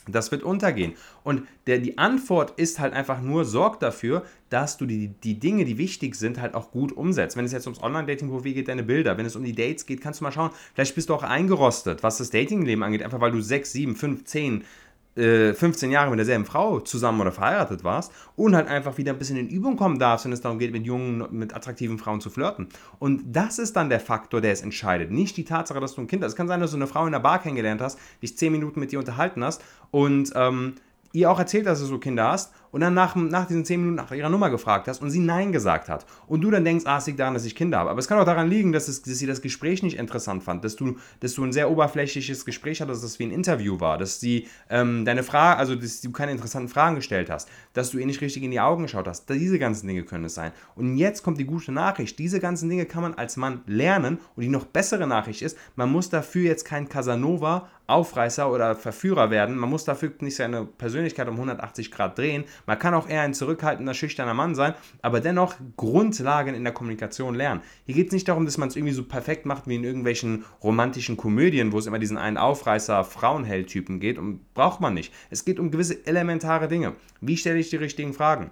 Das 0.09 0.33
wird 0.33 0.43
untergehen. 0.43 0.95
Und 1.23 1.47
der, 1.67 1.79
die 1.79 1.97
Antwort 1.99 2.59
ist 2.59 2.81
halt 2.81 2.93
einfach 2.93 3.21
nur, 3.21 3.45
sorg 3.45 3.79
dafür, 3.79 4.25
dass 4.51 4.77
du 4.77 4.87
die, 4.87 5.09
die 5.09 5.39
Dinge, 5.39 5.65
die 5.65 5.79
wichtig 5.79 6.17
sind, 6.17 6.41
halt 6.41 6.55
auch 6.55 6.73
gut 6.73 6.93
umsetzt. 6.93 7.37
Wenn 7.37 7.45
es 7.45 7.53
jetzt 7.53 7.67
ums 7.67 7.83
Online-Dating-Profil 7.83 8.55
geht, 8.55 8.69
deine 8.69 8.83
Bilder. 8.83 9.17
Wenn 9.17 9.27
es 9.27 9.37
um 9.37 9.45
die 9.45 9.55
Dates 9.55 9.87
geht, 9.87 10.01
kannst 10.01 10.21
du 10.21 10.25
mal 10.25 10.33
schauen, 10.33 10.51
vielleicht 10.75 10.95
bist 10.95 11.09
du 11.09 11.15
auch 11.15 11.23
eingerostet, 11.23 12.03
was 12.03 12.19
das 12.19 12.31
Datingleben 12.31 12.83
angeht, 12.83 13.03
einfach 13.03 13.21
weil 13.21 13.33
du 13.33 13.41
6, 13.41 13.73
7, 13.73 13.97
5, 13.97 14.25
10 14.25 14.65
15 15.15 15.91
äh, 15.91 15.93
Jahre 15.93 16.09
mit 16.09 16.19
derselben 16.19 16.47
Frau 16.47 16.81
zusammen 16.81 17.21
oder 17.21 17.33
verheiratet 17.33 17.85
warst 17.85 18.13
und 18.35 18.57
halt 18.57 18.67
einfach 18.67 18.97
wieder 18.97 19.13
ein 19.13 19.19
bisschen 19.19 19.37
in 19.37 19.49
Übung 19.49 19.77
kommen 19.77 19.99
darfst, 19.99 20.25
wenn 20.25 20.33
es 20.33 20.41
darum 20.41 20.59
geht, 20.59 20.73
mit 20.73 20.87
jungen, 20.87 21.27
mit 21.31 21.55
attraktiven 21.55 21.99
Frauen 21.99 22.23
zu 22.23 22.31
flirten. 22.31 22.69
Und 22.99 23.23
das 23.27 23.59
ist 23.59 23.77
dann 23.77 23.91
der 23.91 24.01
Faktor, 24.01 24.41
der 24.41 24.53
es 24.53 24.63
entscheidet. 24.63 25.11
Nicht 25.11 25.37
die 25.37 25.45
Tatsache, 25.45 25.81
dass 25.81 25.95
du 25.95 26.01
ein 26.01 26.07
Kind 26.07 26.23
hast. 26.23 26.33
Es 26.33 26.37
kann 26.37 26.49
sein, 26.49 26.61
dass 26.61 26.71
du 26.71 26.77
eine 26.77 26.87
Frau 26.87 27.05
in 27.05 27.13
der 27.13 27.19
Bar 27.19 27.43
kennengelernt 27.43 27.83
hast, 27.83 27.99
dich 28.23 28.39
10 28.39 28.53
Minuten 28.53 28.81
mit 28.81 28.93
ihr 28.93 28.99
unterhalten 28.99 29.45
hast 29.45 29.63
und 29.91 30.33
ähm, 30.35 30.77
ihr 31.13 31.31
auch 31.31 31.39
erzählt, 31.39 31.67
dass 31.67 31.81
du 31.81 31.85
so 31.87 31.99
Kinder 31.99 32.29
hast 32.29 32.53
und 32.73 32.81
dann 32.81 32.95
nach, 32.95 33.15
nach 33.15 33.47
diesen 33.47 33.65
10 33.65 33.81
Minuten 33.81 33.97
nach 33.97 34.11
ihrer 34.11 34.31
Nummer 34.31 34.51
gefragt 34.51 34.89
hast 34.89 35.01
und 35.03 35.11
sie 35.11 35.21
Nein 35.21 35.53
gesagt 35.53 35.89
hat 35.89 36.05
und 36.27 36.41
du 36.41 36.51
dann 36.51 36.65
denkst, 36.65 36.85
ah, 36.87 36.99
es 36.99 37.07
liegt 37.07 37.21
daran, 37.21 37.35
dass 37.35 37.45
ich 37.45 37.55
Kinder 37.55 37.79
habe. 37.79 37.91
Aber 37.91 37.99
es 38.01 38.09
kann 38.09 38.19
auch 38.19 38.25
daran 38.25 38.49
liegen, 38.49 38.73
dass, 38.73 38.89
es, 38.89 39.03
dass 39.03 39.19
sie 39.19 39.27
das 39.27 39.43
Gespräch 39.43 39.83
nicht 39.83 39.97
interessant 39.97 40.43
fand, 40.43 40.65
dass 40.65 40.75
du, 40.75 40.97
dass 41.21 41.35
du 41.35 41.45
ein 41.45 41.53
sehr 41.53 41.71
oberflächliches 41.71 42.45
Gespräch 42.45 42.81
hattest, 42.81 43.05
dass 43.05 43.11
es 43.13 43.19
wie 43.19 43.25
ein 43.25 43.31
Interview 43.31 43.79
war, 43.79 43.99
dass 43.99 44.19
sie 44.19 44.49
ähm, 44.71 45.05
deine 45.05 45.23
Frage, 45.23 45.59
also 45.59 45.77
dass 45.77 46.01
du 46.01 46.11
keine 46.11 46.33
interessanten 46.33 46.69
Fragen 46.69 46.97
gestellt 46.97 47.31
hast, 47.31 47.49
dass 47.75 47.91
du 47.91 47.99
ihr 47.99 48.07
nicht 48.07 48.21
richtig 48.21 48.43
in 48.43 48.51
die 48.51 48.61
Augen 48.61 48.83
geschaut 48.83 49.07
hast. 49.07 49.29
Diese 49.29 49.59
ganzen 49.59 49.87
Dinge 49.87 50.03
können 50.03 50.25
es 50.25 50.35
sein. 50.35 50.53
Und 50.75 50.97
jetzt 50.97 51.23
kommt 51.23 51.39
die 51.39 51.45
gute 51.45 51.73
Nachricht. 51.73 52.19
Diese 52.19 52.41
ganzen 52.41 52.69
Dinge 52.69 52.87
kann 52.87 53.03
man 53.03 53.15
als 53.15 53.37
Mann 53.37 53.61
lernen 53.67 54.19
und 54.35 54.43
die 54.43 54.49
noch 54.49 54.65
bessere 54.65 55.07
Nachricht 55.07 55.43
ist, 55.43 55.59
man 55.77 55.91
muss 55.91 56.09
dafür 56.09 56.43
jetzt 56.43 56.65
kein 56.65 56.89
Casanova, 56.89 57.69
Aufreißer 57.87 58.51
oder 58.51 58.75
Verführer 58.75 59.31
werden. 59.31 59.57
Man 59.57 59.69
muss 59.69 59.85
dafür 59.85 60.13
nicht 60.21 60.37
seine 60.37 60.65
Persönlichkeit 60.65 61.29
um 61.29 61.35
180 61.35 61.91
Grad 61.91 62.17
drehen. 62.17 62.45
Man 62.67 62.79
kann 62.79 62.95
auch 62.95 63.09
eher 63.09 63.23
ein 63.23 63.35
zurückhaltender, 63.35 63.95
schüchterner 63.95 64.35
Mann 64.35 64.55
sein, 64.55 64.75
aber 65.01 65.21
dennoch 65.21 65.57
Grundlagen 65.77 66.55
in 66.55 66.65
der 66.65 66.73
Kommunikation 66.73 67.35
lernen. 67.35 67.63
Hier 67.87 67.95
geht 67.95 68.09
es 68.09 68.13
nicht 68.13 68.29
darum, 68.29 68.45
dass 68.45 68.59
man 68.59 68.69
es 68.69 68.77
irgendwie 68.77 68.95
so 68.95 69.05
perfekt 69.05 69.47
macht 69.47 69.67
wie 69.67 69.77
in 69.77 69.85
irgendwelchen 69.85 70.45
romantischen 70.63 71.17
Komödien, 71.17 71.73
wo 71.73 71.79
es 71.79 71.87
immer 71.87 71.99
diesen 71.99 72.19
einen 72.19 72.37
Aufreißer 72.37 73.05
Frauenheld-Typen 73.05 74.01
geht 74.01 74.19
und 74.19 74.55
braucht 74.55 74.81
man 74.81 74.95
nicht. 74.95 75.13
Es 75.31 75.45
geht 75.45 75.59
um 75.59 75.71
gewisse 75.71 76.07
elementare 76.07 76.69
Dinge. 76.69 76.95
Wie 77.21 77.37
stelle 77.37 77.59
ich 77.59 77.71
die 77.71 77.77
richtigen 77.77 78.13
Fragen? 78.13 78.51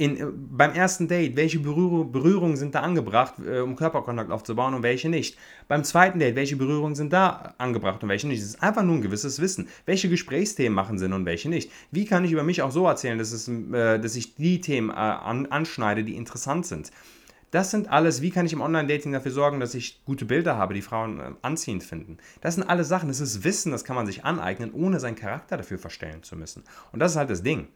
In, 0.00 0.48
beim 0.50 0.72
ersten 0.72 1.08
Date, 1.08 1.36
welche 1.36 1.58
Berührung, 1.58 2.10
Berührungen 2.10 2.56
sind 2.56 2.74
da 2.74 2.80
angebracht, 2.80 3.34
äh, 3.46 3.60
um 3.60 3.76
Körperkontakt 3.76 4.30
aufzubauen 4.30 4.72
und 4.72 4.82
welche 4.82 5.10
nicht. 5.10 5.36
Beim 5.68 5.84
zweiten 5.84 6.18
Date, 6.18 6.36
welche 6.36 6.56
Berührungen 6.56 6.94
sind 6.94 7.12
da 7.12 7.54
angebracht 7.58 8.02
und 8.02 8.08
welche 8.08 8.26
nicht. 8.26 8.40
Es 8.40 8.46
ist 8.46 8.62
einfach 8.62 8.82
nur 8.82 8.96
ein 8.96 9.02
gewisses 9.02 9.42
Wissen. 9.42 9.68
Welche 9.84 10.08
Gesprächsthemen 10.08 10.74
machen 10.74 10.98
Sinn 10.98 11.12
und 11.12 11.26
welche 11.26 11.50
nicht. 11.50 11.70
Wie 11.90 12.06
kann 12.06 12.24
ich 12.24 12.32
über 12.32 12.42
mich 12.42 12.62
auch 12.62 12.70
so 12.70 12.86
erzählen, 12.86 13.18
dass, 13.18 13.30
es, 13.32 13.46
äh, 13.46 13.98
dass 14.00 14.16
ich 14.16 14.36
die 14.36 14.62
Themen 14.62 14.88
äh, 14.88 14.94
an, 14.94 15.44
anschneide, 15.46 16.02
die 16.02 16.16
interessant 16.16 16.64
sind. 16.64 16.90
Das 17.50 17.70
sind 17.70 17.90
alles, 17.90 18.22
wie 18.22 18.30
kann 18.30 18.46
ich 18.46 18.54
im 18.54 18.62
Online-Dating 18.62 19.12
dafür 19.12 19.32
sorgen, 19.32 19.60
dass 19.60 19.74
ich 19.74 20.02
gute 20.06 20.24
Bilder 20.24 20.56
habe, 20.56 20.72
die 20.72 20.82
Frauen 20.82 21.20
äh, 21.20 21.32
anziehend 21.42 21.82
finden. 21.82 22.16
Das 22.40 22.54
sind 22.54 22.64
alles 22.64 22.88
Sachen, 22.88 23.08
das 23.08 23.20
ist 23.20 23.44
Wissen, 23.44 23.70
das 23.70 23.84
kann 23.84 23.96
man 23.96 24.06
sich 24.06 24.24
aneignen, 24.24 24.72
ohne 24.72 24.98
seinen 24.98 25.16
Charakter 25.16 25.58
dafür 25.58 25.78
verstellen 25.78 26.22
zu 26.22 26.36
müssen. 26.36 26.64
Und 26.90 27.00
das 27.00 27.12
ist 27.12 27.18
halt 27.18 27.28
das 27.28 27.42
Ding. 27.42 27.68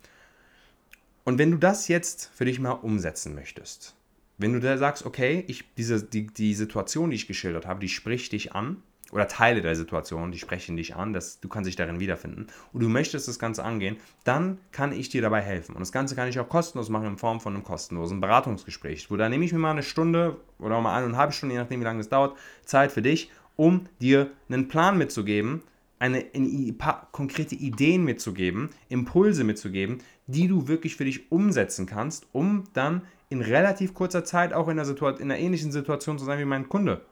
Und 1.25 1.39
wenn 1.39 1.51
du 1.51 1.59
das 1.59 1.89
jetzt 1.89 2.31
für 2.35 2.45
dich 2.45 2.61
mal 2.61 2.73
umsetzen 2.73 3.35
möchtest, 3.35 3.97
wenn 4.37 4.53
du 4.53 4.61
da 4.61 4.77
sagst, 4.77 5.07
okay, 5.07 5.45
ich, 5.47 5.65
diese, 5.77 6.03
die, 6.03 6.27
die 6.27 6.55
Situation, 6.55 7.11
die 7.11 7.17
ich 7.17 7.27
geschildert 7.27 7.67
habe, 7.67 7.81
die 7.81 7.89
spricht 7.89 8.33
dich 8.33 8.53
an, 8.53 8.83
oder 9.13 9.29
Teile 9.29 9.63
der 9.63 9.77
Situation, 9.77 10.33
die 10.33 10.39
sprechen 10.39 10.77
dich 10.77 10.97
an, 10.97 11.13
dass 11.13 11.39
du 11.39 11.49
kannst 11.49 11.69
dich 11.69 11.77
darin 11.77 12.01
wiederfinden 12.01 12.49
und 12.73 12.83
du 12.83 12.89
möchtest 12.89 13.29
das 13.29 13.39
Ganze 13.39 13.63
angehen, 13.65 13.97
dann 14.25 14.59
kann 14.73 14.93
ich 14.93 15.09
dir 15.09 15.23
dabei 15.23 15.41
helfen. 15.41 15.75
Und 15.75 15.81
das 15.81 15.93
Ganze 15.93 16.17
kann 16.17 16.29
ich 16.29 16.41
auch 16.41 16.49
kostenlos 16.49 16.89
machen 16.89 17.07
in 17.07 17.19
Form 17.19 17.41
von 17.41 17.55
einem 17.55 17.63
kostenlosen 17.63 18.21
Beratungsgespräch, 18.21 19.11
wo 19.11 19.17
da 19.17 19.29
nehme 19.29 19.45
ich 19.45 19.53
mir 19.53 19.61
mal 19.61 19.71
eine 19.71 19.85
Stunde 19.85 20.37
oder 20.59 20.81
mal 20.81 20.97
eineinhalb 20.99 21.33
Stunden, 21.33 21.55
je 21.55 21.61
nachdem 21.61 21.81
wie 21.81 21.85
lange 21.85 22.01
es 22.01 22.09
dauert, 22.09 22.37
Zeit 22.65 22.91
für 22.91 23.03
dich, 23.03 23.31
um 23.55 23.87
dir 24.01 24.31
einen 24.49 24.67
Plan 24.67 24.99
mitzugeben, 24.99 25.63
eine, 26.01 26.25
eine, 26.35 26.73
paar 26.73 27.09
konkrete 27.13 27.55
Ideen 27.55 28.05
mitzugeben, 28.05 28.71
Impulse 28.89 29.45
mitzugeben, 29.45 29.99
die 30.27 30.49
du 30.49 30.69
wirklich 30.69 30.97
für 30.97 31.05
dich 31.05 31.31
umsetzen 31.31 31.87
kannst, 31.87 32.27
um 32.33 32.65
dann 32.73 33.03
in 33.29 33.41
relativ 33.41 33.95
kurzer 33.95 34.25
Zeit 34.25 34.53
auch 34.53 34.69
in 34.69 34.73
einer, 34.73 34.85
Situation, 34.85 35.23
in 35.23 35.31
einer 35.31 35.41
ähnlichen 35.41 35.73
Situation 35.73 36.19
zu 36.19 36.25
sein 36.25 36.39
wie 36.39 36.45
mein 36.45 36.69
Kunde. 36.69 37.03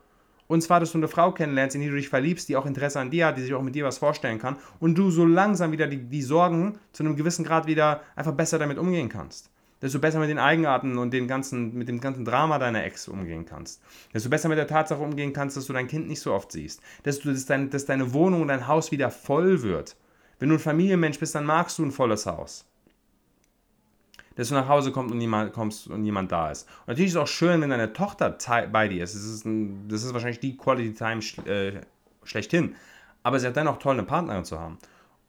Und 0.47 0.61
zwar, 0.61 0.79
dass 0.79 0.91
du 0.91 0.97
eine 0.97 1.07
Frau 1.07 1.31
kennenlernst, 1.31 1.75
in 1.75 1.81
die 1.81 1.89
du 1.89 1.95
dich 1.95 2.09
verliebst, 2.09 2.49
die 2.49 2.55
auch 2.55 2.65
Interesse 2.65 2.99
an 2.99 3.09
dir 3.09 3.27
hat, 3.27 3.37
die 3.37 3.41
sich 3.41 3.53
auch 3.53 3.61
mit 3.61 3.75
dir 3.75 3.85
was 3.85 3.97
vorstellen 3.97 4.39
kann 4.39 4.57
und 4.79 4.97
du 4.97 5.09
so 5.09 5.25
langsam 5.25 5.71
wieder 5.71 5.87
die, 5.87 5.97
die 5.97 6.21
Sorgen 6.21 6.77
zu 6.91 7.03
einem 7.03 7.15
gewissen 7.15 7.45
Grad 7.45 7.65
wieder 7.65 8.01
einfach 8.15 8.33
besser 8.33 8.59
damit 8.59 8.77
umgehen 8.77 9.09
kannst. 9.09 9.49
Dass 9.79 9.91
du 9.91 9.99
besser 9.99 10.19
mit 10.19 10.29
den 10.29 10.39
Eigenarten 10.39 10.97
und 10.97 11.11
den 11.11 11.27
ganzen, 11.27 11.73
mit 11.73 11.89
dem 11.89 11.99
ganzen 11.99 12.23
Drama 12.23 12.57
deiner 12.57 12.85
Ex 12.85 13.07
umgehen 13.07 13.45
kannst. 13.45 13.81
Dass 14.13 14.23
du 14.23 14.29
besser 14.29 14.47
mit 14.47 14.57
der 14.57 14.67
Tatsache 14.67 15.01
umgehen 15.01 15.33
kannst, 15.33 15.57
dass 15.57 15.65
du 15.65 15.73
dein 15.73 15.87
Kind 15.87 16.07
nicht 16.07 16.21
so 16.21 16.33
oft 16.33 16.53
siehst. 16.53 16.81
Dass, 17.03 17.19
du, 17.19 17.33
dass, 17.33 17.45
dein, 17.45 17.69
dass 17.69 17.85
deine 17.85 18.13
Wohnung 18.13 18.43
und 18.43 18.47
dein 18.47 18.67
Haus 18.67 18.91
wieder 18.91 19.11
voll 19.11 19.61
wird. 19.61 19.97
Wenn 20.39 20.49
du 20.49 20.55
ein 20.55 20.59
Familienmensch 20.59 21.19
bist, 21.19 21.35
dann 21.35 21.45
magst 21.45 21.79
du 21.79 21.83
ein 21.83 21.91
volles 21.91 22.25
Haus 22.25 22.65
dass 24.35 24.49
du 24.49 24.55
nach 24.55 24.67
Hause 24.67 24.91
kommst 24.91 25.13
und 25.13 25.21
jemand, 25.21 25.53
kommst 25.53 25.87
und 25.87 26.03
jemand 26.05 26.31
da 26.31 26.51
ist. 26.51 26.67
Und 26.81 26.89
natürlich 26.89 27.09
ist 27.09 27.15
es 27.15 27.21
auch 27.21 27.27
schön, 27.27 27.61
wenn 27.61 27.69
deine 27.69 27.93
Tochter 27.93 28.37
bei 28.71 28.87
dir 28.87 29.03
ist. 29.03 29.15
Das 29.15 29.23
ist, 29.23 29.45
ein, 29.45 29.87
das 29.87 30.03
ist 30.03 30.13
wahrscheinlich 30.13 30.39
die 30.39 30.57
Quality 30.57 30.93
Time 30.93 31.21
äh, 31.45 31.81
schlechthin. 32.23 32.75
Aber 33.23 33.37
es 33.37 33.43
ist 33.43 33.47
ja 33.47 33.51
dennoch 33.51 33.79
toll, 33.79 33.93
eine 33.93 34.03
Partnerin 34.03 34.45
zu 34.45 34.59
haben. 34.59 34.77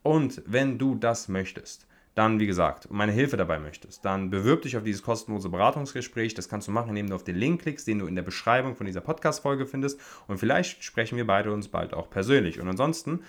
Und 0.02 0.42
wenn 0.46 0.78
du 0.78 0.94
das 0.94 1.28
möchtest, 1.28 1.86
dann, 2.14 2.38
wie 2.38 2.46
gesagt, 2.46 2.90
meine 2.90 3.10
Hilfe 3.10 3.36
dabei 3.36 3.58
möchtest, 3.58 4.04
dann 4.04 4.30
bewirb 4.30 4.62
dich 4.62 4.76
auf 4.76 4.84
dieses 4.84 5.02
kostenlose 5.02 5.48
Beratungsgespräch. 5.48 6.34
Das 6.34 6.48
kannst 6.48 6.68
du 6.68 6.72
machen, 6.72 6.90
indem 6.90 7.08
du 7.08 7.16
auf 7.16 7.24
den 7.24 7.36
Link 7.36 7.62
klickst, 7.62 7.88
den 7.88 7.98
du 7.98 8.06
in 8.06 8.14
der 8.14 8.22
Beschreibung 8.22 8.76
von 8.76 8.86
dieser 8.86 9.00
Podcast-Folge 9.00 9.66
findest. 9.66 9.98
Und 10.28 10.38
vielleicht 10.38 10.84
sprechen 10.84 11.16
wir 11.16 11.26
beide 11.26 11.52
uns 11.52 11.68
bald 11.68 11.92
auch 11.92 12.10
persönlich. 12.10 12.60
Und 12.60 12.68
ansonsten 12.68 13.20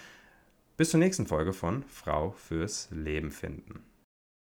bis 0.78 0.92
zur 0.92 1.00
nächsten 1.00 1.26
Folge 1.26 1.54
von 1.54 1.84
Frau 1.84 2.32
fürs 2.32 2.90
Leben 2.92 3.32
finden. 3.32 3.95